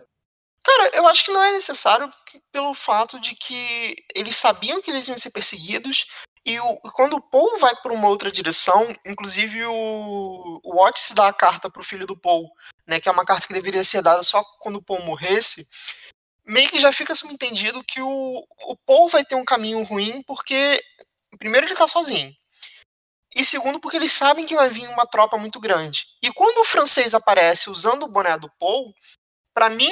[0.63, 2.07] Cara, eu acho que não é necessário
[2.51, 6.05] pelo fato de que eles sabiam que eles iam ser perseguidos
[6.45, 11.27] e o, quando o Paul vai para uma outra direção, inclusive o, o Otis dá
[11.27, 12.47] a carta pro filho do Paul,
[12.85, 15.67] né, que é uma carta que deveria ser dada só quando o Paul morresse,
[16.45, 20.79] meio que já fica subentendido que o, o Paul vai ter um caminho ruim porque,
[21.39, 22.31] primeiro, ele tá sozinho.
[23.35, 26.05] E segundo, porque eles sabem que vai vir uma tropa muito grande.
[26.21, 28.93] E quando o francês aparece usando o boné do Paul,
[29.53, 29.91] para mim,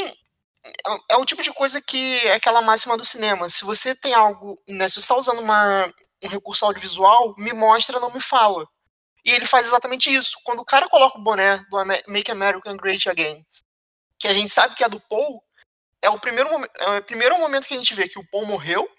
[0.66, 3.50] é, é o tipo de coisa que é aquela máxima do cinema.
[3.50, 5.92] Se você tem algo, né, se você está usando uma,
[6.24, 8.68] um recurso audiovisual, me mostra, não me fala.
[9.24, 10.38] E ele faz exatamente isso.
[10.44, 11.78] Quando o cara coloca o boné do
[12.08, 13.46] Make America Great Again,
[14.18, 15.42] que a gente sabe que é do Paul,
[16.02, 18.90] é o primeiro, é o primeiro momento que a gente vê que o Paul morreu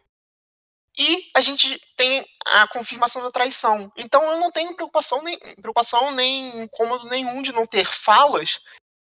[0.98, 3.90] e a gente tem a confirmação da traição.
[3.96, 8.60] Então eu não tenho preocupação nem, preocupação nem incômodo nenhum de não ter falas.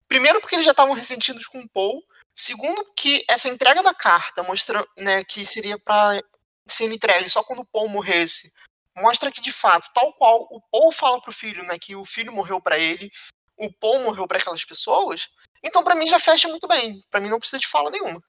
[0.08, 2.04] Primeiro porque eles já estavam ressentidos com o Paul.
[2.36, 6.22] Segundo que essa entrega da carta, mostrando né, que seria para
[6.68, 8.54] ser entregue só quando o Paul morresse,
[8.96, 12.32] mostra que de fato, tal qual o Paul fala pro filho, né, que o filho
[12.32, 13.10] morreu para ele,
[13.58, 15.30] o Paul morreu para aquelas pessoas,
[15.64, 17.02] então para mim já fecha muito bem.
[17.10, 18.24] Para mim não precisa de fala nenhuma.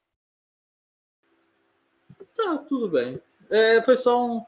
[2.35, 3.21] Tá, tudo bem.
[3.51, 4.45] É, foi só um,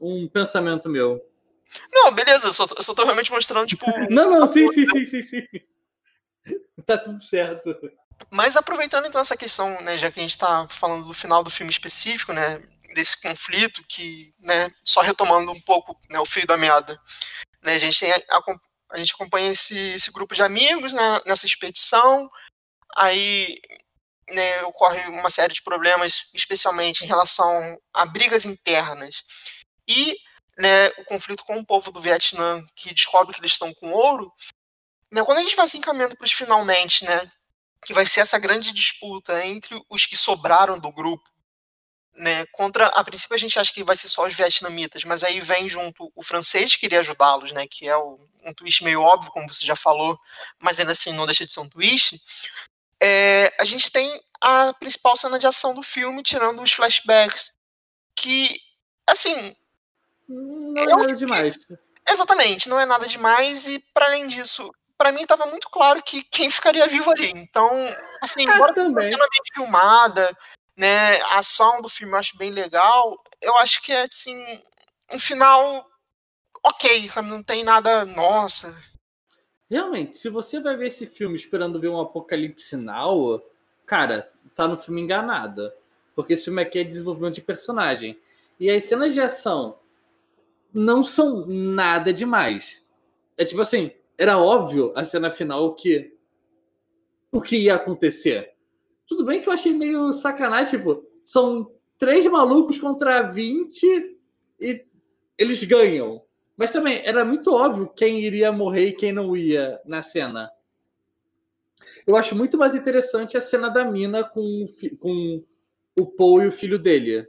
[0.00, 1.22] um pensamento meu.
[1.92, 3.84] Não, beleza, eu só, eu só tô realmente mostrando, tipo.
[4.10, 5.42] não, não, sim, sim, sim, sim, sim.
[6.86, 7.74] Tá tudo certo.
[8.30, 11.50] Mas aproveitando então essa questão, né, já que a gente tá falando do final do
[11.50, 12.62] filme específico, né,
[12.94, 17.00] desse conflito que, né, só retomando um pouco né, o fio da meada,
[17.62, 18.20] né, a gente tem a,
[18.92, 22.30] a gente acompanha esse, esse grupo de amigos né, nessa expedição,
[22.94, 23.60] aí
[24.30, 29.22] né, ocorre uma série de problemas, especialmente em relação a brigas internas
[29.88, 30.16] e
[30.58, 34.32] né, o conflito com o povo do Vietnã, que descobre que eles estão com ouro.
[35.12, 37.30] Né, quando a gente vai se encaminhando para os finalmente, né,
[37.84, 41.28] que vai ser essa grande disputa entre os que sobraram do grupo,
[42.14, 45.38] né, contra, a princípio a gente acha que vai ser só os vietnamitas, mas aí
[45.40, 49.52] vem junto o francês que queria ajudá-los, né, que é um twist meio óbvio, como
[49.52, 50.18] você já falou,
[50.58, 52.20] mas ainda assim não deixa de ser um twist,
[53.02, 57.52] é, a gente tem a principal cena de ação do filme, tirando os flashbacks,
[58.14, 58.58] que,
[59.06, 59.54] assim...
[60.28, 61.56] Não é nada demais.
[62.08, 66.22] Exatamente, não é nada demais, e para além disso, para mim estava muito claro que
[66.22, 67.32] quem ficaria vivo ali.
[67.34, 67.70] Então,
[68.22, 70.38] assim, embora seja uma cena bem filmada,
[70.76, 74.62] né, a ação do filme eu acho bem legal, eu acho que é, assim,
[75.10, 75.86] um final
[76.64, 78.76] ok, não tem nada, nossa.
[79.68, 83.42] Realmente, se você vai ver esse filme esperando ver um apocalipse now,
[83.84, 85.74] cara, tá no filme enganada.
[86.14, 88.18] Porque esse filme aqui é desenvolvimento de personagem.
[88.58, 89.78] E as cenas de ação
[90.72, 92.84] não são nada demais.
[93.36, 96.14] É tipo assim, era óbvio a cena final que
[97.30, 98.54] o que ia acontecer.
[99.06, 104.16] Tudo bem que eu achei meio sacanagem, tipo, são três malucos contra 20
[104.60, 104.84] e
[105.36, 106.22] eles ganham.
[106.56, 110.50] Mas também era muito óbvio quem iria morrer e quem não ia na cena.
[112.06, 114.64] Eu acho muito mais interessante a cena da mina com,
[115.00, 115.44] com
[115.98, 117.28] o Paul e o filho dele.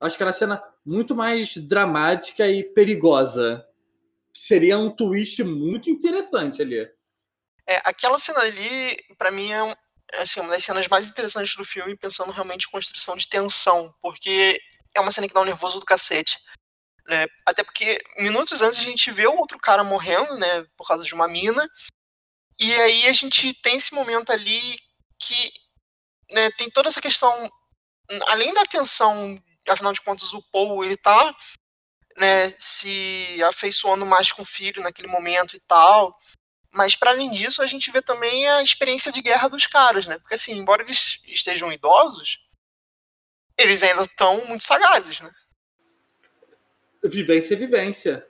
[0.00, 3.64] Acho que era uma cena muito mais dramática e perigosa.
[4.34, 6.88] Seria um twist muito interessante ali.
[7.66, 9.76] É, aquela cena ali, para mim, é,
[10.20, 14.58] assim, uma das cenas mais interessantes do filme, pensando realmente em construção de tensão, porque
[14.94, 16.38] é uma cena que dá um nervoso do cacete.
[17.08, 17.26] Né?
[17.46, 21.14] Até porque minutos antes a gente vê o outro cara morrendo, né, por causa de
[21.14, 21.66] uma mina.
[22.60, 24.78] E aí a gente tem esse momento ali
[25.18, 25.52] que
[26.30, 27.32] né, tem toda essa questão,
[28.26, 31.34] além da tensão, afinal de contas o Paul ele tá
[32.18, 36.14] né, se afeiçoando mais com o filho naquele momento e tal.
[36.74, 40.18] Mas para além disso, a gente vê também a experiência de guerra dos caras, né?
[40.18, 42.38] Porque assim, embora eles estejam idosos,
[43.56, 45.32] eles ainda estão muito sagazes, né?
[47.04, 48.26] Vivência é vivência.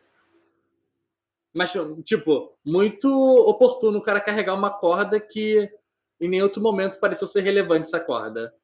[1.54, 1.72] Mas,
[2.04, 5.68] tipo, muito oportuno o cara carregar uma corda que
[6.20, 8.54] em nenhum outro momento pareceu ser relevante essa corda.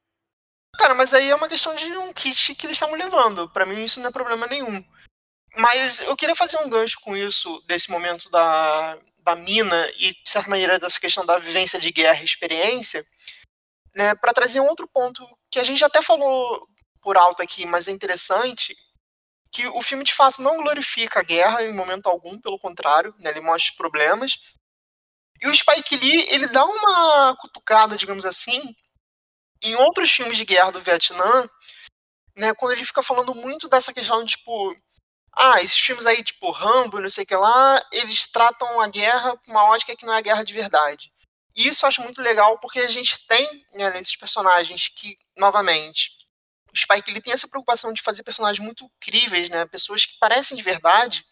[0.76, 3.48] Cara, mas aí é uma questão de um kit que eles estavam levando.
[3.50, 4.84] Para mim isso não é problema nenhum.
[5.57, 10.28] Mas eu queria fazer um gancho com isso, desse momento da, da mina e, de
[10.28, 13.05] certa maneira, dessa questão da vivência de guerra e experiência,
[13.94, 16.66] né, para trazer um outro ponto que a gente até falou
[17.00, 18.76] por alto aqui, mas é interessante,
[19.55, 23.30] que o filme de fato não glorifica a guerra em momento algum, pelo contrário, né,
[23.30, 24.38] ele mostra os problemas,
[25.40, 28.74] E o Spike Lee, ele dá uma cutucada, digamos assim,
[29.62, 31.48] em outros filmes de guerra do Vietnã,
[32.36, 34.74] né, quando ele fica falando muito dessa questão de, tipo,
[35.36, 39.36] ah, esses filmes aí, tipo, Rambo, não sei o que lá, eles tratam a guerra
[39.38, 41.12] com uma ótica que não é a guerra de verdade.
[41.57, 46.12] E isso eu acho muito legal porque a gente tem né, nesses personagens que, novamente,
[46.77, 49.66] Spike ele tem essa preocupação de fazer personagens muito críveis, né?
[49.66, 51.25] Pessoas que parecem de verdade.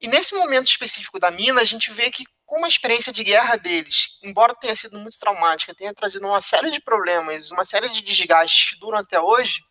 [0.00, 3.56] E nesse momento específico da mina, a gente vê que como a experiência de guerra
[3.56, 8.02] deles, embora tenha sido muito traumática, tenha trazido uma série de problemas, uma série de
[8.02, 9.62] desgastes que duram até hoje,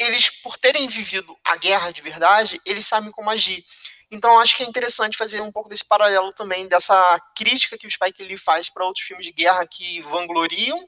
[0.00, 3.64] eles, por terem vivido a guerra de verdade, eles sabem como agir.
[4.10, 7.90] Então acho que é interessante fazer um pouco desse paralelo também, dessa crítica que o
[7.90, 10.78] Spike Lee faz para outros filmes de guerra que vangloriam,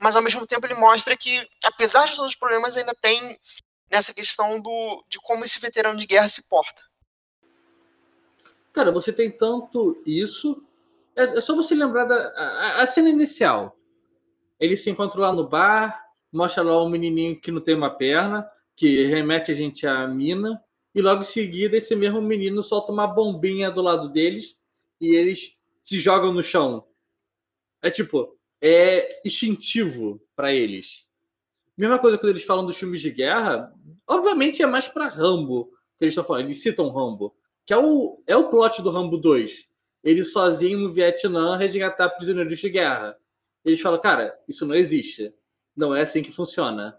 [0.00, 3.38] mas ao mesmo tempo ele mostra que, apesar de todos os problemas, ainda tem
[3.90, 6.82] nessa questão do, de como esse veterano de guerra se porta.
[8.72, 10.62] Cara, você tem tanto isso.
[11.16, 13.76] É, é só você lembrar da a, a cena inicial.
[14.60, 18.48] Ele se encontra lá no bar, mostra lá um menininho que não tem uma perna,
[18.76, 20.62] que remete a gente à mina,
[20.94, 24.58] e logo em seguida esse mesmo menino solta uma bombinha do lado deles
[25.00, 26.86] e eles se jogam no chão.
[27.82, 31.06] É tipo, é instintivo para eles.
[31.76, 33.72] Mesma coisa quando eles falam dos filmes de guerra,
[34.06, 37.34] obviamente é mais para Rambo que eles estão falando, eles citam Rambo,
[37.66, 39.68] que é o, é o plot do Rambo 2.
[40.04, 43.18] Ele sozinho no Vietnã resgatar prisioneiros de guerra.
[43.64, 45.34] Eles falam, cara, isso não existe.
[45.76, 46.96] Não é assim que funciona.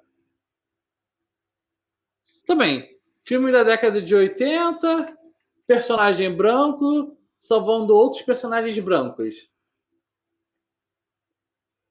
[2.45, 5.18] Também, filme da década de 80,
[5.66, 9.49] personagem branco salvando outros personagens brancos.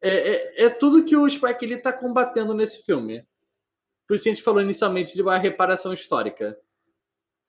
[0.01, 3.27] É, é, é, tudo que o Spike Lee está combatendo nesse filme.
[4.07, 6.59] Por isso a gente falou inicialmente de uma reparação histórica.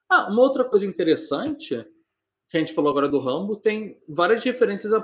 [0.10, 1.86] Ah, uma outra coisa interessante
[2.50, 5.00] que a gente falou agora do Rambo tem várias referências a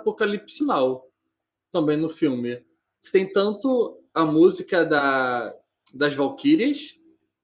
[1.71, 2.65] também no filme.
[2.99, 5.55] Você tem tanto a música da,
[5.93, 6.99] das Valkyrias,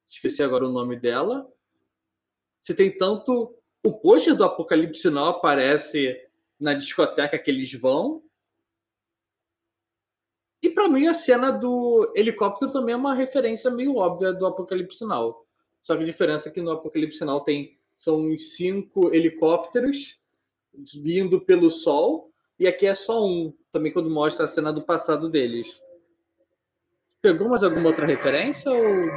[0.08, 1.48] esqueci agora o nome dela.
[2.60, 6.16] Você tem tanto o pôster do Apocalipse aparece
[6.60, 8.24] na discoteca que eles vão.
[10.62, 15.06] E para mim a cena do helicóptero também é uma referência meio óbvia do Apocalipse
[15.06, 15.46] Now.
[15.82, 20.20] Só que a diferença é que no Apocalipse Now tem são uns cinco helicópteros
[21.04, 25.30] vindo pelo sol e aqui é só um, também quando mostra a cena do passado
[25.30, 25.80] deles.
[27.22, 28.72] Pegou mais alguma outra referência?
[28.72, 29.08] Ou...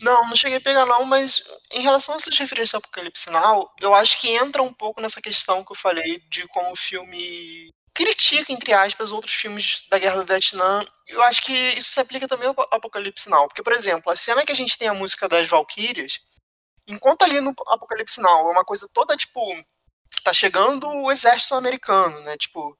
[0.00, 1.42] Não, não cheguei a pegar não, mas
[1.72, 5.20] em relação a essas referências ao Apocalipse Now, eu acho que entra um pouco nessa
[5.20, 10.22] questão que eu falei de como o filme critica, entre aspas, outros filmes da Guerra
[10.22, 10.84] do Vietnã.
[11.06, 13.46] Eu acho que isso se aplica também ao Apocalipse Now.
[13.46, 16.20] Porque, por exemplo, a cena que a gente tem a música das Valkyrias,
[16.86, 19.40] enquanto ali no Apocalipse Now é uma coisa toda, tipo,
[20.22, 22.36] tá chegando o exército americano, né?
[22.36, 22.76] Tipo,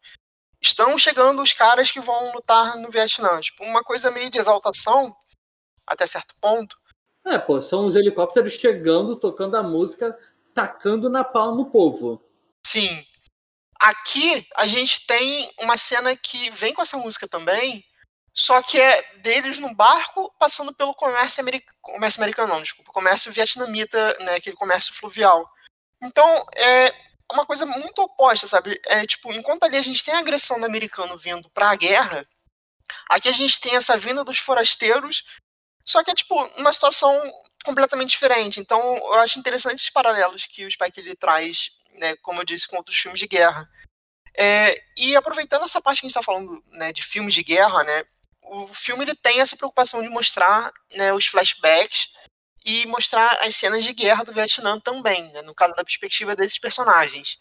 [0.61, 3.41] estão chegando os caras que vão lutar no Vietnã.
[3.41, 5.15] Tipo, uma coisa meio de exaltação,
[5.87, 6.77] até certo ponto.
[7.25, 10.19] É, pô, são os helicópteros chegando, tocando a música,
[10.55, 12.23] tacando na pau no povo.
[12.67, 13.07] Sim.
[13.83, 17.85] Aqui a gente tem uma cena que vem com essa música também,
[18.33, 23.33] só que é deles no barco passando pelo comércio americano, comércio americano não, desculpa, comércio
[23.33, 25.51] vietnamita, né, aquele comércio fluvial.
[26.01, 26.95] Então, é,
[27.33, 28.81] uma coisa muito oposta, sabe?
[28.87, 32.25] É tipo, enquanto ali a gente tem a agressão do americano vindo para a guerra,
[33.11, 35.25] aqui a gente tem essa vinda dos forasteiros,
[35.85, 37.13] só que é tipo uma situação
[37.65, 38.61] completamente diferente.
[38.61, 42.67] Então, eu acho interessante esses paralelos que o Spike ele traz, né, como eu disse,
[42.69, 43.69] com outros filmes de guerra.
[44.35, 47.85] É, e aproveitando essa parte que a gente está falando né, de filmes de guerra,
[47.85, 48.05] né,
[48.43, 52.09] o filme ele tem essa preocupação de mostrar né, os flashbacks
[52.65, 56.59] e mostrar as cenas de guerra do Vietnã também, né, no caso da perspectiva desses
[56.59, 57.39] personagens.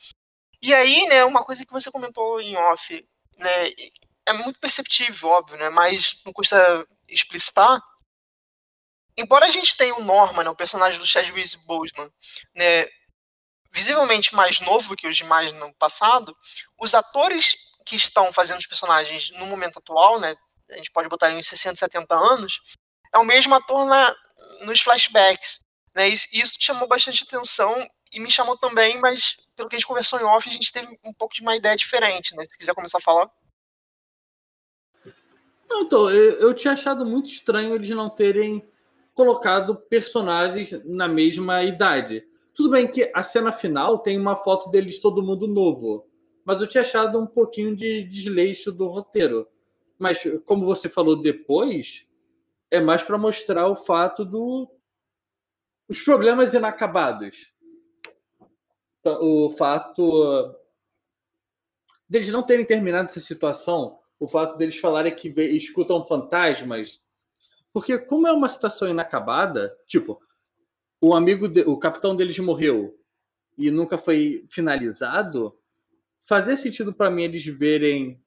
[0.62, 3.06] E aí, né, uma coisa que você comentou em off,
[3.38, 3.70] né,
[4.26, 7.82] é muito perceptível, óbvio, né, mas não custa explicitar.
[9.18, 12.12] Embora a gente tenha o Norman, né, o personagem do Chadwick Boseman,
[12.56, 12.88] né,
[13.72, 16.36] visivelmente mais novo que os demais no passado,
[16.78, 17.56] os atores
[17.86, 20.36] que estão fazendo os personagens no momento atual, né,
[20.70, 22.62] a gente pode botar em 60, 70 anos,
[23.14, 24.16] é o mesmo ator na,
[24.64, 25.64] nos flashbacks.
[25.94, 26.08] Né?
[26.08, 30.20] Isso, isso chamou bastante atenção e me chamou também, mas pelo que a gente conversou
[30.20, 32.46] em off, a gente teve um pouco de uma ideia diferente, né?
[32.46, 33.30] Se quiser começar a falar.
[35.70, 38.68] Não, então, eu, eu tinha achado muito estranho eles não terem
[39.14, 42.26] colocado personagens na mesma idade.
[42.62, 46.08] Tudo bem que a cena final tem uma foto deles todo mundo novo,
[46.46, 49.48] mas eu tinha achado um pouquinho de desleixo do roteiro.
[49.98, 52.06] Mas, como você falou depois,
[52.70, 54.72] é mais para mostrar o fato do
[55.90, 57.52] os problemas inacabados.
[59.00, 60.56] Então, o fato
[62.08, 67.02] deles não terem terminado essa situação, o fato deles falarem que escutam fantasmas,
[67.74, 70.22] porque como é uma situação inacabada, tipo,
[71.02, 72.96] o amigo, de, o capitão deles morreu
[73.58, 75.58] e nunca foi finalizado,
[76.20, 78.22] fazia sentido para mim eles verem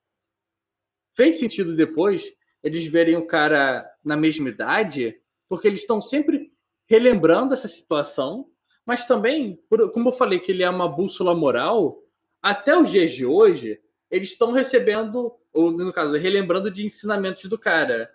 [1.14, 6.50] fez sentido depois eles verem o cara na mesma idade, porque eles estão sempre
[6.86, 8.48] relembrando essa situação,
[8.84, 9.62] mas também,
[9.92, 12.02] como eu falei que ele é uma bússola moral,
[12.42, 17.58] até os dias de hoje, eles estão recebendo, ou no caso, relembrando de ensinamentos do
[17.58, 18.10] cara.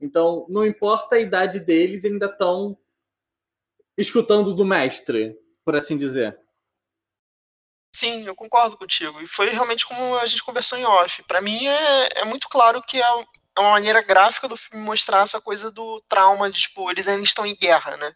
[0.00, 2.76] Então, não importa a idade deles, ainda estão
[3.96, 6.38] escutando do mestre, por assim dizer.
[7.94, 9.20] Sim, eu concordo contigo.
[9.20, 11.22] E foi realmente como a gente conversou em off.
[11.24, 13.06] Para mim é, é muito claro que é,
[13.56, 17.22] é uma maneira gráfica do filme mostrar essa coisa do trauma de, tipo, eles ainda
[17.22, 18.12] estão em guerra, né?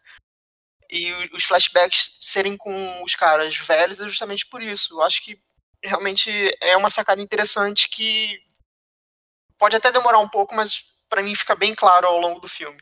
[0.90, 4.94] E os flashbacks serem com os caras velhos é justamente por isso.
[4.94, 5.40] Eu acho que
[5.84, 8.36] realmente é uma sacada interessante que
[9.56, 12.80] pode até demorar um pouco, mas para mim fica bem claro ao longo do filme.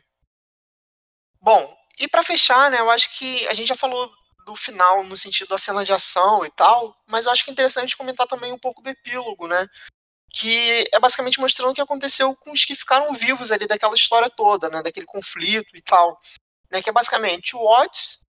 [1.39, 4.11] Bom, e para fechar, né, eu acho que a gente já falou
[4.45, 7.53] do final no sentido da cena de ação e tal, mas eu acho que é
[7.53, 9.67] interessante comentar também um pouco do epílogo, né?
[10.33, 14.29] Que é basicamente mostrando o que aconteceu com os que ficaram vivos ali daquela história
[14.29, 14.81] toda, né?
[14.81, 16.17] Daquele conflito e tal.
[16.71, 18.25] Né, que é basicamente o Watts,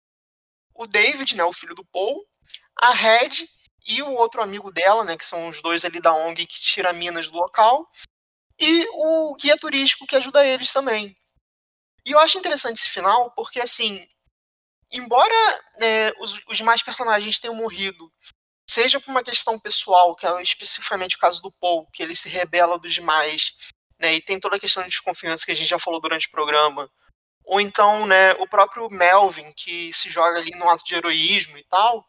[0.75, 2.23] o David, né, o filho do Paul,
[2.81, 3.47] a Red
[3.87, 6.93] e o outro amigo dela, né, que são os dois ali da ONG que tira
[6.93, 7.89] minas do local,
[8.59, 11.15] e o guia turístico que ajuda eles também.
[12.07, 14.07] E eu acho interessante esse final, porque assim,
[14.89, 18.09] embora né, os, os demais personagens tenham morrido,
[18.69, 22.29] seja por uma questão pessoal, que é especificamente o caso do Paul, que ele se
[22.29, 23.51] rebela dos demais,
[23.99, 26.31] né, e tem toda a questão de desconfiança que a gente já falou durante o
[26.31, 26.89] programa,
[27.43, 31.63] ou então né, o próprio Melvin, que se joga ali no ato de heroísmo e
[31.65, 32.05] tal,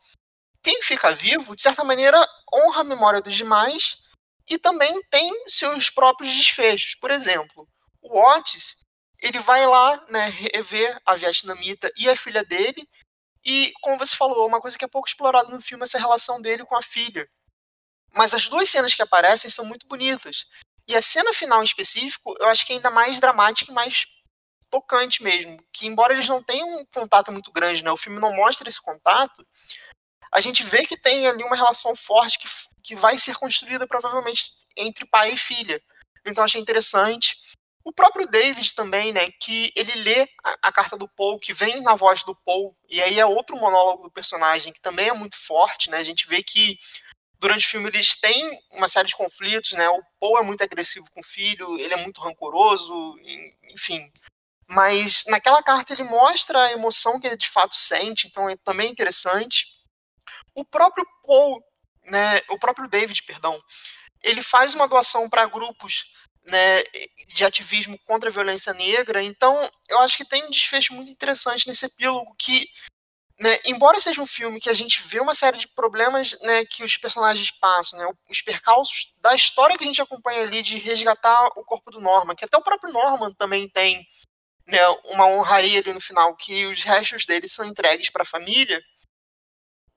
[0.63, 2.25] quem fica vivo, de certa maneira,
[2.55, 3.97] honra a memória dos demais
[4.49, 6.95] e também tem seus próprios desfechos.
[6.95, 7.69] Por exemplo,
[8.01, 8.77] o Otis,
[9.21, 12.89] ele vai lá né, rever a vietnamita e a filha dele,
[13.45, 16.41] e, como você falou, uma coisa que é pouco explorada no filme é essa relação
[16.41, 17.29] dele com a filha.
[18.13, 20.47] Mas as duas cenas que aparecem são muito bonitas.
[20.87, 24.07] E a cena final em específico, eu acho que é ainda mais dramática e mais
[24.71, 25.59] tocante mesmo.
[25.73, 28.81] Que embora eles não tenham um contato muito grande, né, o filme não mostra esse
[28.81, 29.47] contato,
[30.33, 32.49] a gente vê que tem ali uma relação forte que,
[32.83, 35.83] que vai ser construída provavelmente entre pai e filha.
[36.27, 37.37] Então achei interessante.
[37.89, 41.81] O próprio David também, né, que ele lê a, a, carta do Paul, que vem
[41.81, 45.39] na voz do Paul, e aí é outro monólogo do personagem que também é muito
[45.39, 45.97] forte, né?
[45.97, 46.79] A gente vê que
[47.39, 49.89] durante o filme eles têm uma série de conflitos, né?
[49.89, 53.17] O Paul é muito agressivo com o filho, ele é muito rancoroso,
[53.73, 54.13] enfim.
[54.69, 58.91] Mas naquela carta ele mostra a emoção que ele de fato sente, então é também
[58.91, 59.65] interessante.
[60.55, 61.65] O próprio Paul,
[62.05, 63.59] né, o próprio David, perdão,
[64.23, 66.13] ele faz uma doação para grupos
[66.49, 66.83] né,
[67.35, 69.23] de ativismo contra a violência negra.
[69.23, 69.55] Então,
[69.89, 72.67] eu acho que tem um desfecho muito interessante nesse epílogo que,
[73.39, 76.83] né, embora seja um filme que a gente vê uma série de problemas né, que
[76.83, 81.47] os personagens passam, né, os percalços da história que a gente acompanha ali de resgatar
[81.57, 84.07] o corpo do Norman, que até o próprio Norman também tem
[84.67, 88.83] né, uma honraria ali no final, que os restos dele são entregues para a família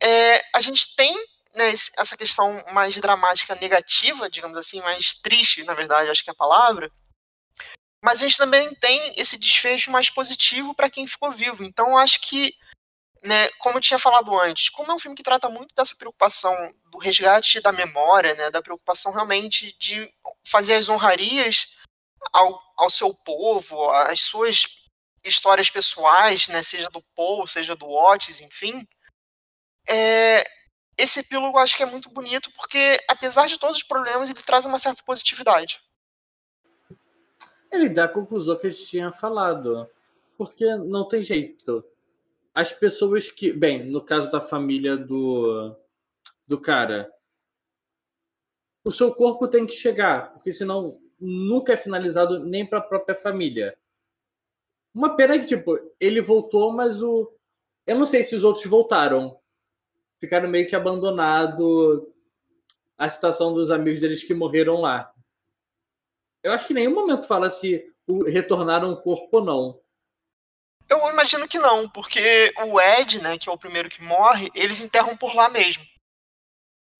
[0.01, 1.15] é, a gente tem
[1.55, 6.33] né, essa questão mais dramática negativa, digamos assim, mais triste, na verdade, acho que é
[6.33, 6.91] a palavra.
[8.03, 11.63] Mas a gente também tem esse desfecho mais positivo para quem ficou vivo.
[11.63, 12.55] Então, acho que,
[13.23, 16.55] né, como eu tinha falado antes, como é um filme que trata muito dessa preocupação
[16.89, 20.11] do resgate da memória, né, da preocupação realmente de
[20.43, 21.75] fazer as honrarias
[22.33, 24.65] ao, ao seu povo, às suas
[25.23, 28.87] histórias pessoais, né, seja do Paul, seja do Otis, enfim,
[29.87, 30.43] é,
[30.97, 34.41] esse epílogo eu acho que é muito bonito porque, apesar de todos os problemas, ele
[34.41, 35.79] traz uma certa positividade.
[37.71, 39.89] Ele dá a conclusão que a gente tinha falado.
[40.37, 41.83] Porque não tem jeito.
[42.53, 43.53] As pessoas que.
[43.53, 45.75] Bem, no caso da família do,
[46.45, 47.11] do cara,
[48.83, 53.15] o seu corpo tem que chegar, porque senão nunca é finalizado nem para a própria
[53.15, 53.77] família.
[54.93, 57.31] Uma pena que, tipo, ele voltou, mas o.
[57.87, 59.39] Eu não sei se os outros voltaram
[60.21, 62.13] ficaram meio que abandonado
[62.97, 65.11] a situação dos amigos deles que morreram lá.
[66.43, 67.91] Eu acho que em nenhum momento fala se
[68.27, 69.81] retornaram o corpo ou não.
[70.87, 74.83] Eu imagino que não, porque o Ed, né, que é o primeiro que morre, eles
[74.83, 75.83] enterram por lá mesmo.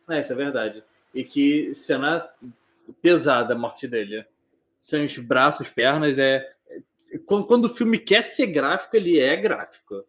[0.09, 0.83] É, isso é verdade.
[1.13, 2.27] E que cena
[3.01, 4.25] pesada a morte dele.
[4.79, 6.49] Sem os braços, pernas, é.
[7.25, 10.03] Quando o filme quer ser gráfico, ele é gráfico.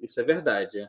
[0.00, 0.88] Isso é verdade.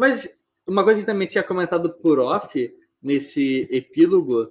[0.00, 0.26] Mas
[0.66, 4.50] uma coisa que também tinha comentado por off nesse epílogo,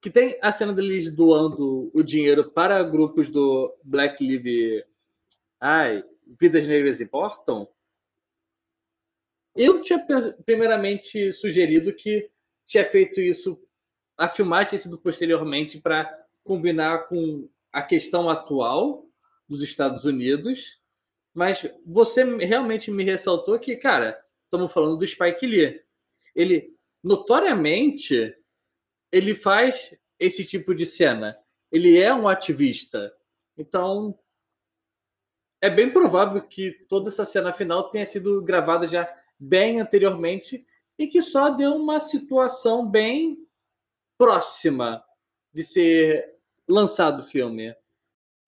[0.00, 4.84] que tem a cena deles doando o dinheiro para grupos do Black Lives
[5.60, 6.04] Ai,
[6.40, 7.68] Vidas Negras Importam.
[9.56, 9.98] Eu tinha
[10.44, 12.30] primeiramente sugerido que
[12.64, 13.60] tinha feito isso,
[14.16, 19.04] a filmagem tinha sido posteriormente para combinar com a questão atual
[19.48, 20.80] dos Estados Unidos,
[21.34, 25.82] mas você realmente me ressaltou que, cara, estamos falando do Spike Lee.
[26.34, 28.34] Ele, notoriamente,
[29.12, 31.38] ele faz esse tipo de cena.
[31.70, 33.12] Ele é um ativista.
[33.56, 34.18] Então,
[35.60, 40.66] é bem provável que toda essa cena final tenha sido gravada já bem anteriormente
[40.98, 43.46] e que só deu uma situação bem
[44.18, 45.04] próxima
[45.52, 46.36] de ser
[46.68, 47.74] lançado o filme.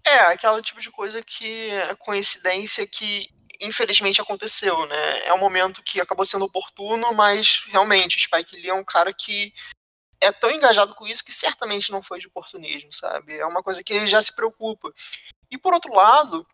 [0.07, 3.29] É, aquela tipo de coisa que é coincidência que
[3.61, 5.27] infelizmente aconteceu, né?
[5.27, 9.13] É um momento que acabou sendo oportuno, mas realmente o Spike Lee é um cara
[9.13, 9.53] que
[10.21, 13.37] é tão engajado com isso que certamente não foi de oportunismo, sabe?
[13.39, 14.93] É uma coisa que ele já se preocupa.
[15.51, 16.47] E por outro lado,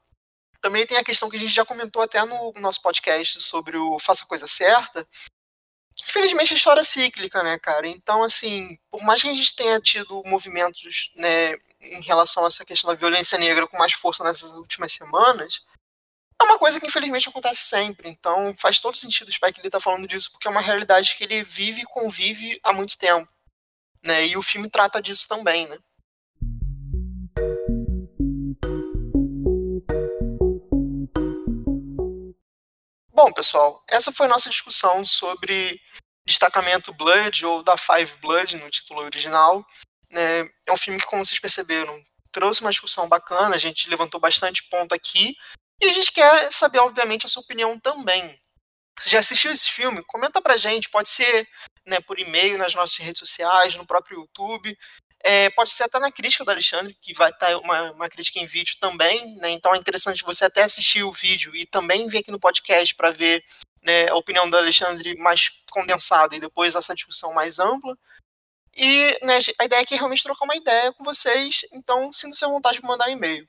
[0.61, 3.99] também tem a questão que a gente já comentou até no nosso podcast sobre o
[3.99, 5.07] Faça a Coisa Certa,
[6.03, 7.87] infelizmente a história é cíclica, né, cara?
[7.87, 12.65] Então, assim, por mais que a gente tenha tido movimentos, né, em relação a essa
[12.65, 15.63] questão da violência negra com mais força nessas últimas semanas,
[16.45, 18.09] é uma coisa que infelizmente acontece sempre.
[18.09, 21.15] Então, faz todo sentido o Spike Lee estar tá falando disso, porque é uma realidade
[21.15, 23.29] que ele vive e convive há muito tempo,
[24.03, 24.27] né?
[24.27, 25.79] E o filme trata disso também, né?
[33.13, 35.81] Bom, pessoal, essa foi nossa discussão sobre
[36.27, 39.65] Destacamento Blood, ou da Five Blood no título original.
[40.11, 44.21] É, é um filme que, como vocês perceberam, trouxe uma discussão bacana, a gente levantou
[44.21, 45.37] bastante ponto aqui,
[45.81, 48.39] e a gente quer saber, obviamente, a sua opinião também.
[48.99, 50.05] Você já assistiu esse filme?
[50.05, 51.49] Comenta pra gente, pode ser
[51.87, 54.77] né, por e-mail, nas nossas redes sociais, no próprio YouTube.
[55.27, 58.39] É, pode ser até na crítica do Alexandre, que vai estar tá uma, uma crítica
[58.39, 59.51] em vídeo também, né?
[59.51, 63.11] Então é interessante você até assistir o vídeo e também vir aqui no podcast para
[63.11, 63.43] ver
[63.83, 67.97] né, a opinião do Alexandre mais condensada e depois essa discussão mais ampla.
[68.77, 72.49] E né, a ideia aqui é realmente trocar uma ideia com vocês, então sinta-se à
[72.49, 73.49] vontade de mandar um e-mail.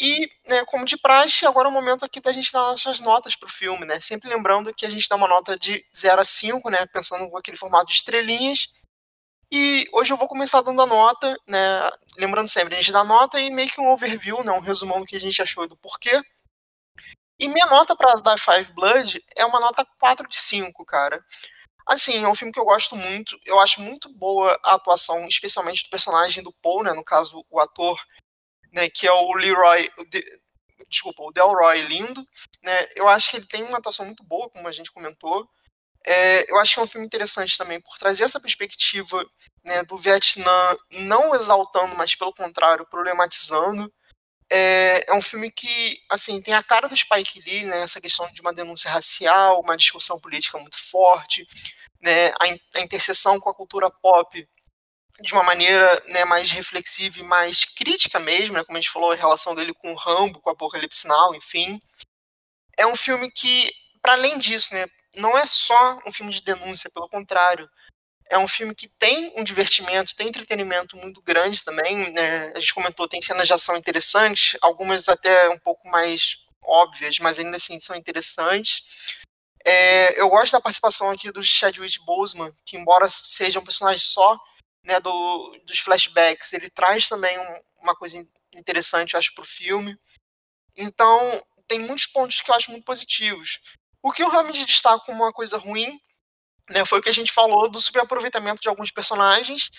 [0.00, 3.36] E, né, como de praxe, agora é o momento aqui da gente dar nossas notas
[3.36, 4.00] para o filme, né?
[4.00, 6.84] Sempre lembrando que a gente dá uma nota de 0 a 5, né?
[6.86, 8.74] Pensando com aquele formato de estrelinhas.
[9.52, 11.90] E hoje eu vou começar dando a nota, né?
[12.18, 14.52] Lembrando sempre, a gente dá nota e meio que um overview, né?
[14.52, 16.20] Um resumão do que a gente achou e do porquê.
[17.38, 21.24] E minha nota para dar Five Blood é uma nota 4 de 5, cara.
[21.86, 23.38] Assim, é um filme que eu gosto muito.
[23.44, 26.92] Eu acho muito boa a atuação, especialmente do personagem do Paul, né?
[26.92, 28.00] No caso, o ator,
[28.74, 28.90] né?
[28.90, 29.90] Que é o Leroy.
[29.96, 30.22] O de,
[30.88, 32.26] desculpa, o Delroy Lindo.
[32.62, 32.88] Né?
[32.96, 35.48] Eu acho que ele tem uma atuação muito boa, como a gente comentou.
[36.06, 39.24] É, eu acho que é um filme interessante também por trazer essa perspectiva
[39.64, 43.90] né, do Vietnã, não exaltando, mas pelo contrário, problematizando.
[44.52, 48.30] É, é, um filme que assim tem a cara do Spike Lee, né, essa questão
[48.30, 51.46] de uma denúncia racial, uma discussão política muito forte,
[52.02, 52.44] né, a,
[52.74, 54.46] a interseção com a cultura pop
[55.20, 59.12] de uma maneira né, mais reflexiva e mais crítica mesmo, né, como a gente falou,
[59.12, 61.80] a relação dele com o Rambo, com o Apocalipse Now, enfim.
[62.76, 63.70] É um filme que,
[64.02, 64.86] para além disso, né,
[65.16, 67.68] não é só um filme de denúncia, pelo contrário.
[68.28, 72.12] É um filme que tem um divertimento, tem entretenimento muito grande também.
[72.12, 72.52] Né?
[72.54, 77.38] A gente comentou, tem cenas de ação interessantes, algumas até um pouco mais óbvias, mas
[77.38, 78.82] ainda assim são interessantes.
[79.64, 84.38] É, eu gosto da participação aqui do Chadwick Boseman, que embora seja um personagem só
[84.84, 88.18] né, do, dos flashbacks, ele traz também um, uma coisa
[88.54, 89.96] interessante, eu acho, para o filme.
[90.76, 93.60] Então, tem muitos pontos que eu acho muito positivos.
[94.02, 95.98] O que eu realmente destaco como uma coisa ruim
[96.70, 99.70] né, foi o que a gente falou do superaproveitamento de alguns personagens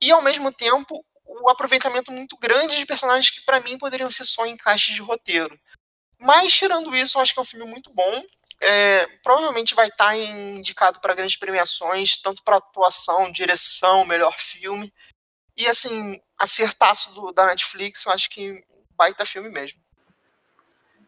[0.00, 4.24] e, ao mesmo tempo, o aproveitamento muito grande de personagens que, para mim, poderiam ser
[4.24, 5.58] só encaixes de roteiro.
[6.18, 8.22] Mas, tirando isso, eu acho que é um filme muito bom.
[8.62, 14.92] É, provavelmente vai estar tá indicado para grandes premiações, tanto para atuação, direção, melhor filme.
[15.56, 18.62] E, assim, acertaço do, da Netflix, eu acho que
[18.96, 19.80] baita filme mesmo.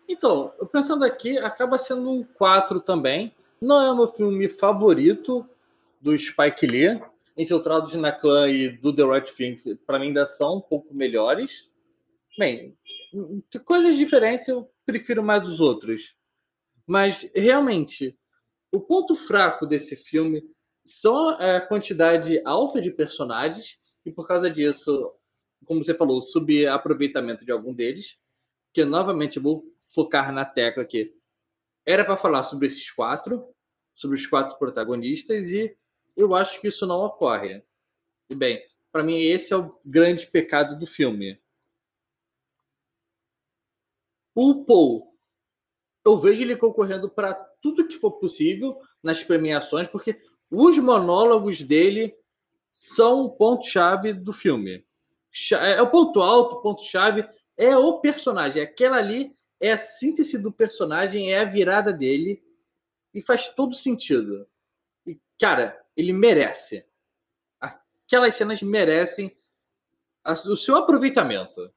[0.09, 3.35] Então, pensando aqui, acaba sendo um 4 também.
[3.61, 5.49] Não é o meu filme favorito
[6.01, 7.01] do Spike Lee.
[7.37, 11.71] Infiltrados na Clã e do The Right Thing, para mim, ainda são um pouco melhores.
[12.37, 12.77] Bem,
[13.65, 16.15] coisas diferentes eu prefiro mais os outros.
[16.87, 18.19] Mas, realmente,
[18.73, 20.43] o ponto fraco desse filme
[20.85, 25.13] são a quantidade alta de personagens, e por causa disso,
[25.65, 28.19] como você falou, subaproveitamento de algum deles,
[28.73, 29.65] que novamente vou
[29.95, 31.15] focar na tecla que
[31.85, 33.47] era para falar sobre esses quatro,
[33.95, 35.77] sobre os quatro protagonistas e
[36.17, 37.63] eu acho que isso não ocorre.
[38.31, 41.41] E bem, para mim esse é o grande pecado do filme.
[44.35, 45.12] O Paul,
[46.05, 52.15] eu vejo ele concorrendo para tudo que for possível nas premiações, porque os monólogos dele
[52.69, 54.85] são o ponto-chave do filme.
[55.61, 58.63] É o ponto alto, o ponto-chave é o personagem.
[58.63, 62.43] Aquela ali é a síntese do personagem, é a virada dele
[63.15, 64.47] e faz todo sentido.
[65.07, 66.85] E, cara, ele merece.
[67.61, 69.37] Aquelas cenas merecem
[70.47, 71.73] o seu aproveitamento.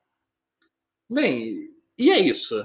[1.09, 2.55] Bem, e é isso.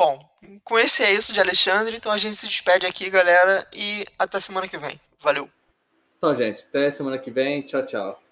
[0.00, 0.18] Bom,
[0.64, 4.40] com esse é isso de Alexandre, então a gente se despede aqui, galera, e até
[4.40, 4.98] semana que vem.
[5.20, 5.46] Valeu.
[6.16, 7.60] Então, gente, até semana que vem.
[7.60, 8.22] Tchau, tchau.